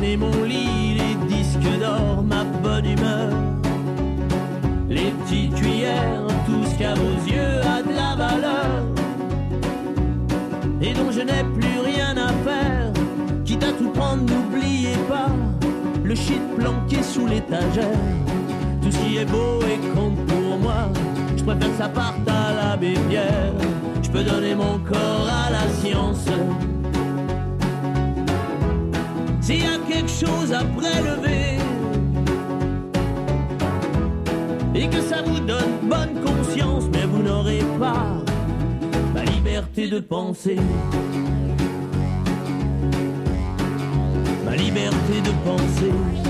Prenez 0.00 0.16
mon 0.16 0.44
lit, 0.44 0.94
les 0.94 1.14
disques 1.26 1.78
d'or, 1.78 2.24
ma 2.26 2.42
bonne 2.42 2.86
humeur. 2.86 3.28
Les 4.88 5.10
petites 5.10 5.54
cuillères, 5.54 6.26
tout 6.46 6.64
ce 6.64 6.78
qu'à 6.78 6.94
vos 6.94 7.30
yeux 7.30 7.60
a 7.60 7.82
de 7.82 7.94
la 7.94 8.16
valeur 8.16 8.70
et 10.80 10.94
dont 10.94 11.10
je 11.10 11.20
n'ai 11.20 11.44
plus 11.54 11.80
rien 11.84 12.16
à 12.16 12.28
faire. 12.48 12.90
Quitte 13.44 13.62
à 13.62 13.72
tout 13.72 13.90
prendre, 13.90 14.22
n'oubliez 14.22 14.96
pas 15.06 15.28
le 16.02 16.14
shit 16.14 16.40
planqué 16.56 17.02
sous 17.02 17.26
l'étagère. 17.26 18.00
Tout 18.80 18.90
ce 18.90 18.98
qui 19.00 19.18
est 19.18 19.26
beau 19.26 19.60
et 19.70 19.86
compte 19.94 20.16
pour 20.24 20.58
moi, 20.60 20.88
je 21.36 21.44
préfère 21.44 21.70
que 21.72 21.76
ça 21.76 21.90
parte 21.90 22.26
à 22.26 22.54
la 22.54 22.78
Pierre. 22.78 23.52
Je 24.02 24.08
peux 24.08 24.24
donner 24.24 24.54
mon 24.54 24.78
corps 24.78 25.28
à 25.28 25.50
la 25.50 25.68
science. 25.68 26.24
S'il 29.40 29.62
y 29.62 29.66
a 29.66 29.78
quelque 29.88 30.10
chose 30.10 30.52
à 30.52 30.64
prélever 30.64 31.58
et 34.74 34.88
que 34.88 35.00
ça 35.00 35.22
vous 35.22 35.40
donne 35.40 35.78
bonne 35.82 36.20
conscience, 36.24 36.84
mais 36.92 37.04
vous 37.04 37.22
n'aurez 37.22 37.62
pas 37.78 38.06
ma 39.14 39.24
liberté 39.24 39.88
de 39.88 40.00
penser. 40.00 40.56
Ma 44.44 44.56
liberté 44.56 45.20
de 45.22 45.30
penser. 45.44 46.29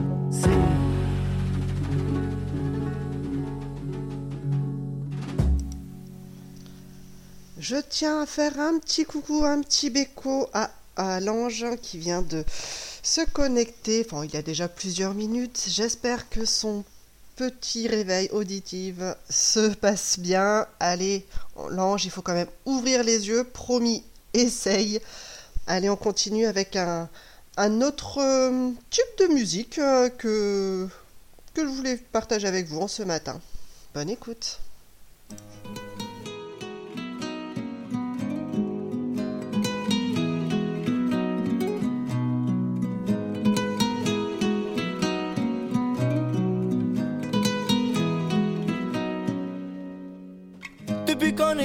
Je 7.71 7.77
tiens 7.77 8.23
à 8.23 8.25
faire 8.25 8.59
un 8.59 8.79
petit 8.79 9.05
coucou, 9.05 9.45
un 9.45 9.61
petit 9.61 9.89
béco 9.89 10.49
à, 10.53 11.21
l'ange 11.21 11.65
qui 11.81 11.99
vient 11.99 12.21
de 12.21 12.43
se 13.01 13.21
connecter. 13.21 14.05
Enfin, 14.05 14.25
il 14.25 14.33
y 14.33 14.35
a 14.35 14.41
déjà 14.41 14.67
plusieurs 14.67 15.13
minutes. 15.13 15.67
J'espère 15.69 16.27
que 16.27 16.43
son 16.43 16.83
petit 17.37 17.87
réveil 17.87 18.27
auditif 18.33 18.95
se 19.29 19.73
passe 19.73 20.19
bien. 20.19 20.67
Allez, 20.81 21.25
l'ange, 21.69 22.03
il 22.03 22.11
faut 22.11 22.21
quand 22.21 22.33
même 22.33 22.49
ouvrir 22.65 23.05
les 23.05 23.29
yeux. 23.29 23.45
Promis, 23.45 24.03
essaye. 24.33 24.99
Allez, 25.65 25.89
on 25.89 25.95
continue 25.95 26.47
avec 26.47 26.75
un, 26.75 27.07
un 27.55 27.81
autre 27.81 28.17
euh, 28.19 28.71
type 28.89 29.17
de 29.19 29.33
musique 29.33 29.79
euh, 29.79 30.09
que, 30.09 30.89
que 31.53 31.63
je 31.63 31.69
voulais 31.69 31.95
partager 31.95 32.49
avec 32.49 32.67
vous 32.67 32.81
en 32.81 32.89
ce 32.89 33.03
matin. 33.03 33.39
Bonne 33.93 34.09
écoute. 34.09 34.59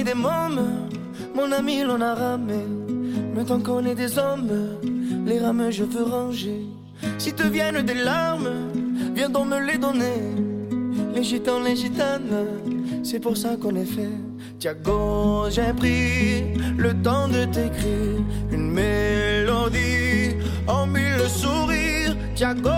Des 0.03 0.13
mômes, 0.13 0.61
mon 1.35 1.51
ami 1.51 1.83
l'on 1.83 1.99
a 2.01 2.13
ramé. 2.13 2.63
Maintenant 3.35 3.59
qu'on 3.59 3.83
est 3.83 3.95
des 3.95 4.17
hommes, 4.17 4.77
les 5.25 5.39
rames 5.39 5.69
je 5.71 5.83
veux 5.83 6.03
ranger. 6.03 6.61
Si 7.17 7.33
te 7.33 7.43
viennent 7.43 7.81
des 7.81 7.95
larmes, 7.95 8.71
viens 9.15 9.27
donc 9.27 9.47
me 9.47 9.59
les 9.59 9.77
donner. 9.77 10.21
Les 11.13 11.23
gitans, 11.23 11.59
les 11.59 11.75
gitanes, 11.75 12.45
c'est 13.03 13.19
pour 13.19 13.35
ça 13.35 13.57
qu'on 13.57 13.75
est 13.75 13.85
fait. 13.85 14.17
Tiago, 14.59 15.49
j'ai 15.49 15.73
pris 15.75 16.53
le 16.77 16.93
temps 17.01 17.27
de 17.27 17.45
t'écrire 17.45 18.21
une 18.51 18.71
mélodie 18.71 20.37
en 20.67 20.85
mille 20.85 21.27
sourires. 21.27 22.15
Tiago, 22.35 22.69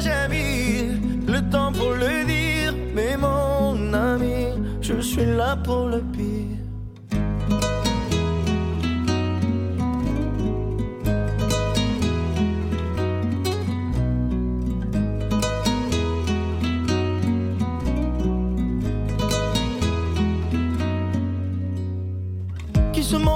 j'ai 0.00 0.28
mis 0.30 0.98
le 1.30 1.40
temps 1.50 1.72
pour 1.72 1.92
le 1.92 2.24
dire, 2.24 2.74
mais 2.94 3.16
mon 3.16 3.92
ami, 3.92 4.46
je 4.80 5.00
suis 5.00 5.26
là 5.26 5.56
pour 5.56 5.88
le 5.88 6.00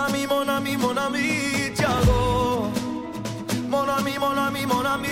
Mon 0.00 0.06
ami, 0.06 0.26
mon 0.26 0.48
ami, 0.48 0.76
mon 0.78 0.96
ami, 0.96 1.28
Tiago. 1.74 2.70
Mon 3.68 3.86
ami, 3.86 4.12
mon 4.18 4.38
ami, 4.46 4.64
mon 4.66 4.84
ami, 4.86 5.08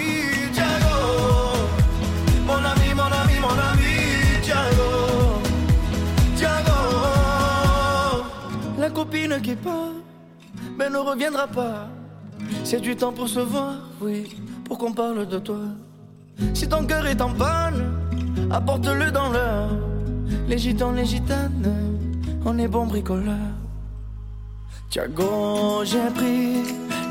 Tiago. 0.55 0.97
Mon 2.47 2.64
ami, 2.64 2.95
mon 2.97 3.12
ami, 3.20 3.39
mon 3.39 3.59
ami, 3.68 4.41
Tiago. 4.43 4.91
Tiago. 6.36 6.78
La 8.78 8.89
copine 8.89 9.39
qui 9.43 9.55
part, 9.57 9.93
mais 10.78 10.89
ne 10.89 10.97
reviendra 10.97 11.47
pas. 11.47 11.89
C'est 12.64 12.80
du 12.80 12.97
temps 12.97 13.12
pour 13.12 13.28
se 13.28 13.41
voir, 13.41 13.74
oui, 14.01 14.41
pour 14.64 14.78
qu'on 14.78 14.93
parle 14.95 15.28
de 15.28 15.39
toi. 15.39 15.61
Si 16.55 16.66
ton 16.66 16.86
cœur 16.86 17.07
est 17.07 17.20
en 17.20 17.34
panne, 17.34 17.93
apporte-le 18.51 19.11
dans 19.11 19.28
l'heure. 19.28 19.68
Les 20.49 20.57
gitans, 20.57 20.93
les 20.93 21.05
gitanes, 21.05 21.74
on 22.47 22.57
est 22.57 22.68
bons 22.68 22.86
bricoleurs. 22.86 23.57
Tiago, 24.91 25.84
j'ai 25.84 26.11
pris 26.14 26.62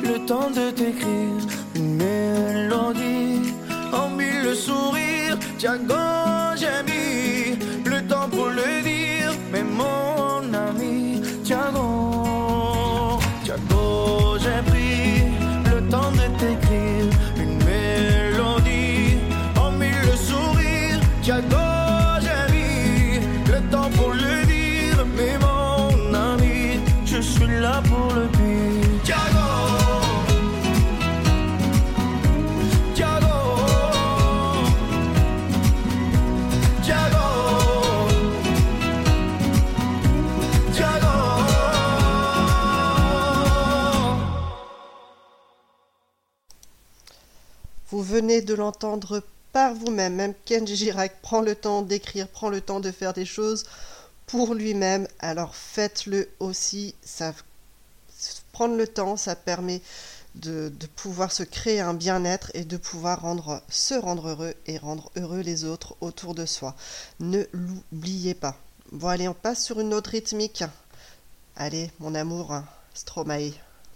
le 0.04 0.26
temps 0.26 0.50
de 0.50 0.72
t'écrire 0.72 1.46
une 1.76 1.96
mélodie 1.96 3.54
en 3.94 4.10
mille 4.10 4.56
sourires. 4.56 5.38
Tiago, 5.60 6.27
Vous 47.98 48.04
venez 48.04 48.44
de 48.44 48.54
l'entendre 48.54 49.24
par 49.54 49.74
vous-même. 49.74 50.14
Même 50.14 50.36
Kenji 50.46 50.76
Girac 50.76 51.20
prend 51.24 51.42
le 51.42 51.56
temps 51.56 51.82
d'écrire, 51.82 52.28
prend 52.28 52.50
le 52.50 52.62
temps 52.62 52.80
de 52.80 52.92
faire 52.92 53.12
des 53.12 53.26
choses 53.26 53.66
pour 54.28 54.54
lui-même. 54.54 55.08
Alors 55.18 55.56
faites-le 55.56 56.30
aussi. 56.40 56.94
Ça, 57.02 57.34
prendre 58.52 58.76
le 58.76 58.86
temps, 58.86 59.18
ça 59.18 59.36
permet 59.36 59.82
de, 60.36 60.72
pouvoir 60.96 61.32
se 61.32 61.42
créer 61.42 61.80
un 61.80 61.96
bien-être 61.96 62.52
et 62.54 62.66
de 62.66 62.78
pouvoir 62.78 63.22
rendre, 63.22 63.64
se 63.68 63.96
rendre 63.96 64.28
heureux 64.28 64.54
et 64.68 64.78
rendre 64.78 65.10
heureux 65.16 65.42
les 65.42 65.66
autres 65.66 65.96
autour 66.00 66.36
de 66.36 66.46
soi. 66.46 66.76
Ne 67.20 67.46
l'oubliez 67.52 68.36
pas. 68.36 68.58
Bon, 68.92 69.08
allez, 69.08 69.28
on 69.28 69.34
passe 69.34 69.66
sur 69.66 69.80
une 69.80 69.96
autre 69.96 70.12
rythmique. 70.12 70.64
Allez, 71.56 71.90
mon 71.98 72.14
amour, 72.14 72.54
hein, 72.54 72.64
Stromae. 72.94 73.54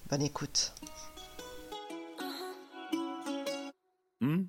Bonne 0.09 0.23
écoute. 0.23 0.73
Hmm? 4.21 4.43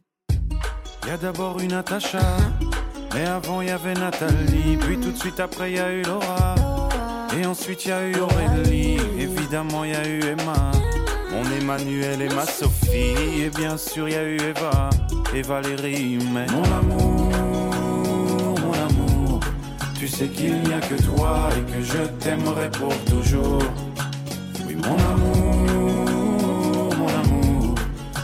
Y 1.06 1.10
a 1.10 1.16
d'abord 1.16 1.58
eu 1.58 1.66
Natacha, 1.66 2.20
mais 3.14 3.24
avant 3.24 3.62
y 3.62 3.70
avait 3.70 3.94
Nathalie, 3.94 4.76
puis 4.78 4.98
tout 4.98 5.10
de 5.10 5.16
suite 5.16 5.40
après 5.40 5.72
y 5.72 5.78
a 5.78 5.90
eu 5.90 6.02
Laura, 6.02 6.54
et 7.34 7.46
ensuite 7.46 7.86
y 7.86 7.90
a 7.90 8.06
eu 8.06 8.16
Aurélie, 8.16 8.98
évidemment 9.18 9.86
y 9.86 9.94
a 9.94 10.06
eu 10.06 10.20
Emma, 10.24 10.72
mon 11.30 11.50
Emmanuel 11.58 12.20
et 12.20 12.28
ma 12.34 12.44
Sophie, 12.44 13.40
et 13.40 13.48
bien 13.48 13.78
sûr 13.78 14.10
y 14.10 14.14
a 14.14 14.24
eu 14.24 14.36
Eva 14.36 14.90
et 15.34 15.40
Valérie, 15.40 16.18
mais 16.34 16.46
mon 16.48 16.64
amour, 16.64 17.30
mon 18.60 18.72
amour, 18.74 19.40
Tu 19.98 20.06
sais 20.06 20.28
qu'il 20.28 20.60
n'y 20.64 20.74
a 20.74 20.80
que 20.80 21.02
toi 21.02 21.48
et 21.56 21.72
que 21.72 21.80
je 21.80 22.02
t'aimerai 22.20 22.70
pour 22.72 22.94
toujours. 23.06 23.62
Oui, 24.66 24.76
mon 24.76 24.98
amour. 24.98 26.11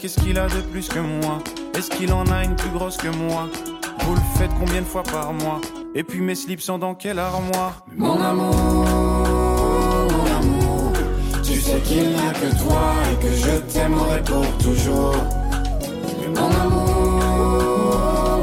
Qu'est-ce 0.00 0.20
qu'il 0.20 0.38
a 0.38 0.46
de 0.46 0.60
plus 0.60 0.88
que 0.88 1.00
moi? 1.00 1.38
Est-ce 1.76 1.90
qu'il 1.90 2.12
en 2.12 2.24
a 2.26 2.44
une 2.44 2.54
plus 2.54 2.70
grosse 2.70 2.96
que 2.96 3.08
moi? 3.08 3.48
Vous 4.00 4.14
le 4.14 4.20
faites 4.36 4.50
combien 4.58 4.80
de 4.80 4.86
fois 4.86 5.02
par 5.02 5.32
mois? 5.32 5.60
Et 5.94 6.04
puis 6.04 6.20
mes 6.20 6.34
slips 6.34 6.60
sont 6.60 6.78
dans 6.78 6.94
quelle 6.94 7.18
armoire? 7.18 7.84
Mon 7.96 8.20
amour, 8.20 8.54
mon 10.12 10.26
amour, 10.38 10.92
tu 11.42 11.60
sais 11.60 11.80
qu'il 11.80 12.10
n'y 12.10 12.16
a 12.16 12.32
que 12.32 12.56
toi 12.62 12.94
et 13.12 13.16
que 13.22 13.32
je 13.32 13.56
t'aimerai 13.72 14.22
pour 14.22 14.46
toujours. 14.58 15.16
Mon 16.36 16.50
amour, 16.60 17.20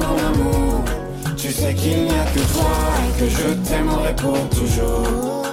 mon 0.02 0.18
amour, 0.28 0.84
tu 1.38 1.52
sais 1.52 1.74
qu'il 1.74 2.04
n'y 2.04 2.10
a 2.10 2.26
que 2.26 2.40
toi 2.54 2.72
et 3.08 3.20
que 3.20 3.30
je 3.30 3.70
t'aimerai 3.70 4.16
pour 4.16 4.50
toujours. 4.50 5.44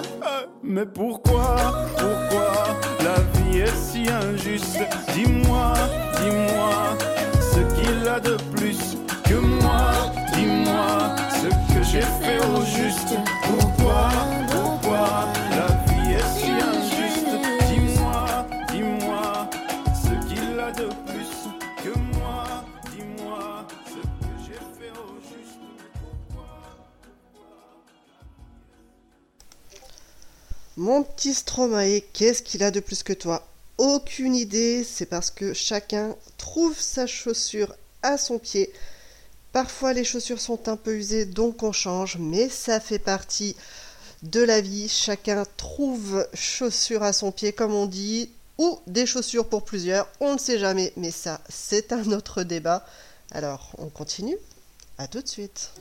Mais 0.64 0.86
pourquoi, 0.86 1.86
pourquoi 1.96 2.54
la 3.04 3.20
vie 3.34 3.58
est 3.60 3.76
si 3.76 4.08
injuste? 4.08 4.78
Dis-moi, 5.14 5.71
dis-moi 6.22 6.96
ce 7.40 7.60
qu'il 7.74 8.08
a 8.08 8.20
de 8.20 8.36
plus 8.54 8.96
que 9.24 9.34
moi. 9.34 10.12
Dis-moi 10.34 11.16
ce 11.40 11.48
que 11.74 11.82
j'ai 11.82 12.00
fait 12.00 12.38
au 12.46 12.64
juste. 12.64 13.14
Pourquoi, 13.42 14.10
pourquoi 14.50 15.28
la 15.50 15.68
vie 15.86 16.12
est 16.14 16.28
si 16.38 16.50
injuste? 16.50 17.32
Dis-moi, 17.68 18.46
dis-moi 18.72 19.50
ce 19.94 20.12
qu'il 20.28 20.58
a 20.58 20.70
de 20.72 20.88
plus 21.06 21.32
que 21.82 21.98
moi. 22.16 22.64
Dis-moi 22.94 23.66
ce 23.86 24.00
que 24.00 24.32
j'ai 24.44 24.60
fait 24.78 24.92
au 24.98 25.20
juste. 25.28 25.58
Mon 30.76 31.02
petit 31.02 31.34
Stromae, 31.34 32.00
qu'est-ce 32.12 32.42
qu'il 32.42 32.62
a 32.62 32.70
de 32.70 32.80
plus 32.80 33.02
que 33.02 33.12
toi? 33.12 33.46
Aucune 33.78 34.34
idée, 34.34 34.84
c'est 34.84 35.06
parce 35.06 35.30
que 35.30 35.52
chacun 35.52 36.14
trouve 36.36 36.78
sa 36.78 37.06
chaussure 37.06 37.74
à 38.02 38.18
son 38.18 38.38
pied. 38.38 38.72
Parfois 39.52 39.92
les 39.92 40.04
chaussures 40.04 40.40
sont 40.40 40.68
un 40.68 40.76
peu 40.76 40.96
usées, 40.96 41.24
donc 41.24 41.62
on 41.62 41.72
change, 41.72 42.16
mais 42.18 42.48
ça 42.48 42.80
fait 42.80 42.98
partie 42.98 43.56
de 44.22 44.40
la 44.40 44.60
vie. 44.60 44.88
Chacun 44.88 45.44
trouve 45.56 46.26
chaussure 46.34 47.02
à 47.02 47.12
son 47.12 47.32
pied, 47.32 47.52
comme 47.52 47.74
on 47.74 47.86
dit, 47.86 48.30
ou 48.58 48.80
des 48.86 49.06
chaussures 49.06 49.48
pour 49.48 49.64
plusieurs, 49.64 50.08
on 50.20 50.34
ne 50.34 50.38
sait 50.38 50.58
jamais, 50.58 50.92
mais 50.96 51.10
ça, 51.10 51.40
c'est 51.48 51.92
un 51.92 52.12
autre 52.12 52.42
débat. 52.42 52.86
Alors, 53.30 53.72
on 53.78 53.88
continue 53.88 54.36
À 54.98 55.08
tout 55.08 55.22
de 55.22 55.28
suite. 55.28 55.72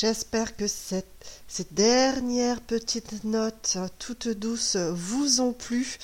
J'espère 0.00 0.56
que 0.56 0.66
cette, 0.66 1.26
ces 1.46 1.66
dernières 1.72 2.62
petites 2.62 3.22
notes 3.22 3.76
toutes 3.98 4.28
douces 4.28 4.76
vous 4.76 5.42
ont 5.42 5.52
plu. 5.52 5.98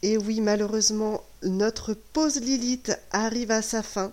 Et 0.00 0.16
oui, 0.16 0.40
malheureusement, 0.40 1.22
notre 1.42 1.92
pause 1.92 2.40
Lilith 2.40 2.98
arrive 3.10 3.50
à 3.50 3.60
sa 3.60 3.82
fin. 3.82 4.10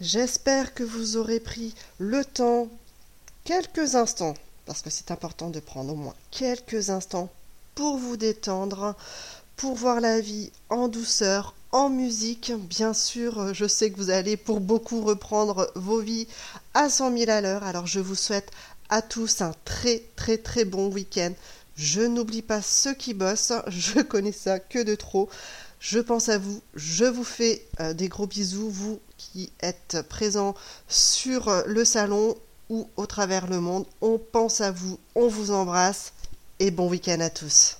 J'espère 0.00 0.72
que 0.72 0.82
vous 0.82 1.18
aurez 1.18 1.40
pris 1.40 1.74
le 1.98 2.24
temps, 2.24 2.68
quelques 3.44 3.96
instants, 3.96 4.32
parce 4.64 4.80
que 4.80 4.88
c'est 4.88 5.10
important 5.10 5.50
de 5.50 5.60
prendre 5.60 5.92
au 5.92 5.96
moins 5.96 6.14
quelques 6.30 6.88
instants 6.88 7.30
pour 7.74 7.98
vous 7.98 8.16
détendre, 8.16 8.96
pour 9.56 9.74
voir 9.74 10.00
la 10.00 10.22
vie 10.22 10.50
en 10.70 10.88
douceur, 10.88 11.54
en 11.74 11.88
musique. 11.90 12.52
Bien 12.52 12.94
sûr, 12.94 13.40
euh, 13.40 13.52
je 13.52 13.66
sais 13.66 13.90
que 13.90 13.96
vous 13.96 14.10
allez 14.10 14.36
pour 14.36 14.60
beaucoup 14.60 15.02
reprendre 15.02 15.70
vos 15.74 15.98
vies 15.98 16.28
à 16.72 16.88
100 16.88 17.18
000 17.18 17.30
à 17.30 17.40
l'heure. 17.40 17.64
Alors 17.64 17.88
je 17.88 17.98
vous 17.98 18.14
souhaite 18.14 18.50
à 18.88 19.02
tous 19.02 19.42
un 19.42 19.52
très 19.64 20.04
très 20.14 20.38
très 20.38 20.64
bon 20.64 20.86
week-end. 20.86 21.32
Je 21.74 22.02
n'oublie 22.02 22.42
pas 22.42 22.62
ceux 22.62 22.94
qui 22.94 23.12
bossent, 23.12 23.52
je 23.66 24.00
connais 24.00 24.32
ça 24.32 24.60
que 24.60 24.82
de 24.84 24.94
trop. 24.94 25.28
Je 25.80 25.98
pense 25.98 26.28
à 26.28 26.38
vous, 26.38 26.62
je 26.74 27.04
vous 27.04 27.24
fais 27.24 27.66
euh, 27.80 27.92
des 27.92 28.08
gros 28.08 28.28
bisous, 28.28 28.70
vous 28.70 29.00
qui 29.18 29.52
êtes 29.60 29.98
présents 30.08 30.54
sur 30.88 31.48
euh, 31.48 31.62
le 31.66 31.84
salon 31.84 32.36
ou 32.70 32.88
au 32.96 33.06
travers 33.06 33.48
le 33.48 33.58
monde. 33.58 33.84
On 34.00 34.18
pense 34.18 34.60
à 34.60 34.70
vous, 34.70 35.00
on 35.16 35.26
vous 35.26 35.50
embrasse 35.50 36.12
et 36.60 36.70
bon 36.70 36.88
week-end 36.88 37.18
à 37.18 37.30
tous. 37.30 37.78